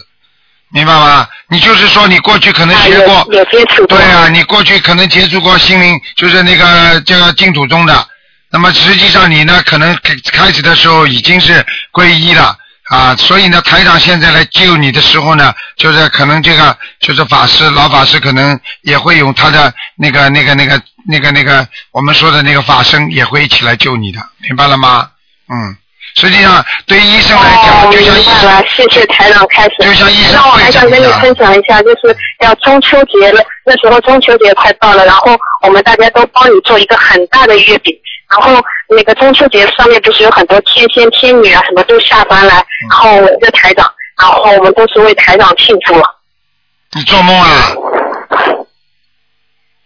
[0.69, 1.27] 明白吗？
[1.49, 8.07] 你就是说你过去可能学过，啊有有接触过对啊，你过去可能接触过心灵，就是那个这个净土宗的。
[8.51, 12.55] 那么实际上你呢，可能开开始的时候已经是皈依了
[12.89, 25.09] 啊，所以呢，台长现在来救你的时候呢，就是可能这个就是法师老法师可能也会用他的那个那个那个那个那个我们说的那个法身也会一起来救你的，明白了吗？
[25.49, 25.75] 嗯，
[26.15, 29.75] 实际上对于医生来讲，哦，就像医生谢谢台长开始。
[29.79, 37.93] 就像医生那我还想跟你分享一下，就是要中秋节了，那时候中秋节快到了，然后我们大家都帮你做一个很大的月饼，
[38.29, 45.95] 然后那个中秋节上面不是有很多天仙天女啊，什么都下班来，然后我是台长，然后我们都是为台长庆祝
[46.93, 47.47] 你做梦啊？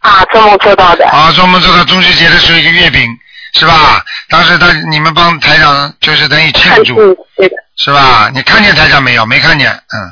[0.05, 1.07] 啊，做梦做到的。
[1.07, 3.01] 啊，做梦做到中秋节的时候一个月饼，
[3.53, 4.03] 是吧？
[4.29, 7.55] 当时他你们帮台长就是等于庆祝，嗯，对的。
[7.77, 8.29] 是吧？
[8.33, 9.25] 你看见台长没有？
[9.25, 10.11] 没看见，嗯。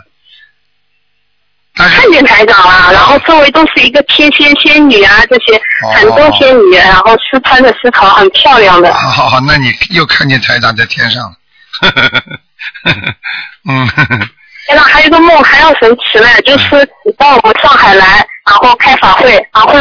[1.75, 8.93] 但是看见台长了，然后周围都是一个天仙仙女啊，这些哦很多仙女，然后是穿着丝袍，很漂亮的。
[8.93, 11.35] 好好好，那你又看见台长在天上了，
[13.67, 13.89] 嗯，
[14.67, 19.73] 台长还有一个梦还要神奇嘞，就是你到我们上海来，然后开法会，然后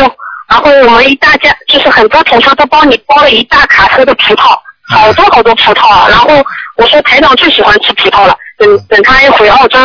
[0.48, 4.56] 然后我们一大家就是很多同学都帮你包了一大卡车的葡萄，
[4.88, 6.06] 好多好多葡萄啊。
[6.08, 6.28] 然后
[6.76, 9.78] 我说台长最喜欢吃葡萄了，等等他一回澳洲，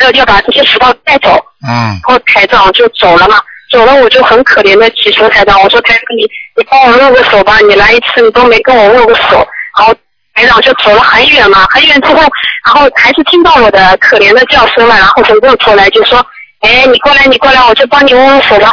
[0.00, 1.30] 要要把这些葡萄带走，
[1.66, 1.72] 嗯。
[1.72, 3.40] 然后台长就走了嘛，
[3.70, 6.22] 走了我就很可怜的祈求台长，我说台长你
[6.56, 9.46] 你帮我握个手吧，你来一次你都没跟我握个手，
[9.76, 9.94] 然后
[10.34, 12.20] 台长就走了很远嘛，很远之后，
[12.66, 16.24] 然后还是听到我的可怜的叫声了，然后走过头来就说，
[16.60, 18.72] 哎你过来你过来，我就帮你握握手吧，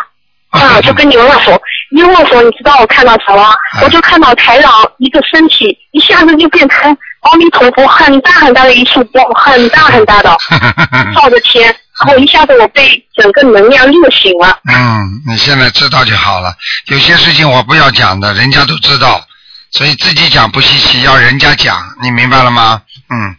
[0.49, 1.59] 啊我就跟你握手，
[1.95, 3.53] 一握手你知道我看到什么？
[3.83, 10.35] 我就看到台长一个身体一下子就变成阿弥陀佛很大很大的一束光，很大很大的。
[11.15, 11.65] 照着天，
[11.99, 14.57] 然后一下子我被整个能量热醒了。
[14.67, 16.53] 嗯，你现在知道就好了。
[16.87, 19.21] 有些事情我不要讲的，人家都知道，
[19.71, 22.81] 所以自己讲不稀奇，要人家讲，你明白了吗？
[23.09, 23.35] 嗯，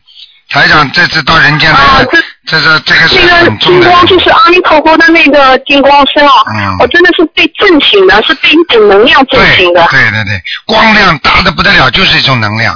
[0.48, 2.06] 台长这次到人间来了，
[2.46, 3.80] 这是这个是那个很重的。
[3.80, 9.86] 金光就是阿弥陀佛的那个金光身啊，嗯我真的是被震醒的，是被一种能量震醒的。
[9.90, 12.74] 对对对，光亮大的不得了，就是一种能量。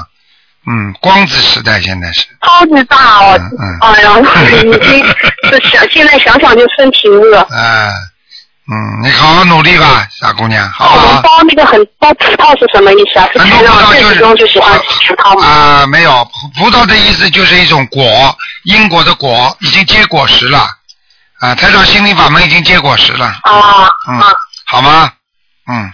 [0.68, 2.22] 嗯，光子时代现在是。
[2.42, 3.38] 超级大哦！
[3.38, 5.02] 嗯哎呀，已经
[5.50, 7.40] 就想现在想想就身体热。
[7.40, 7.90] 哎、
[8.68, 11.22] 嗯，你好好努力吧，傻姑娘，好不我们好？
[11.22, 13.28] 包那个很包葡萄是什么意思啊？
[13.32, 15.46] 是台长现实中就喜欢吃葡萄吗？
[15.46, 20.68] 啊、没有，葡葡萄的意思就是一种果，因果的果，已经结果实了。
[21.38, 23.26] 啊，台长心灵法门已经结果实了。
[23.26, 24.32] 啊嗯啊，
[24.66, 25.12] 好吗？
[25.68, 25.92] 嗯，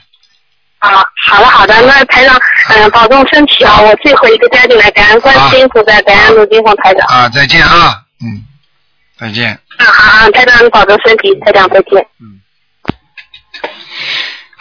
[0.78, 3.80] 啊，好的好的，那台长，嗯、保重身体啊！
[3.82, 7.06] 我最后一个加进来，感恩观世音菩萨，感恩卢金凤台长。
[7.08, 8.44] 啊，再见啊，嗯，
[9.18, 9.52] 再见。
[9.76, 12.06] 啊好啊，台长你保重身体，台长再见。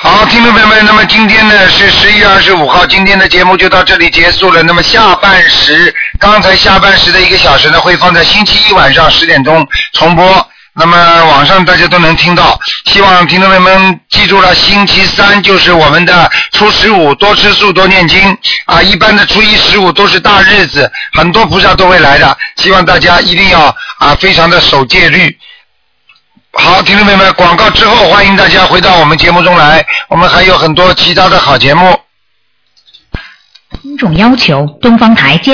[0.03, 4.63] 好，听众朋友们，那么今天呢是十一月二十五号，今天的节目就到这里结束了。
[4.63, 10.49] 那么下半时，刚才下半时的一个小时呢，会放在星期一晚上十点钟重播。
[10.73, 18.35] 那么网上大家都能听到，希望听众朋友们记住了，星期三就是我们的初十五，多吃素，多念经
[18.65, 18.81] 啊。
[18.81, 23.67] 一般的初一十五都是大日子，很多菩萨都会来的，希望大家一定要
[23.99, 25.37] 啊，非常的守戒律。
[26.53, 31.97] 好，听众朋友们，广告之后，欢迎大家回到我们节目中来，我们还有很多其他的好节目。
[33.81, 35.49] 听众要求，东方台接。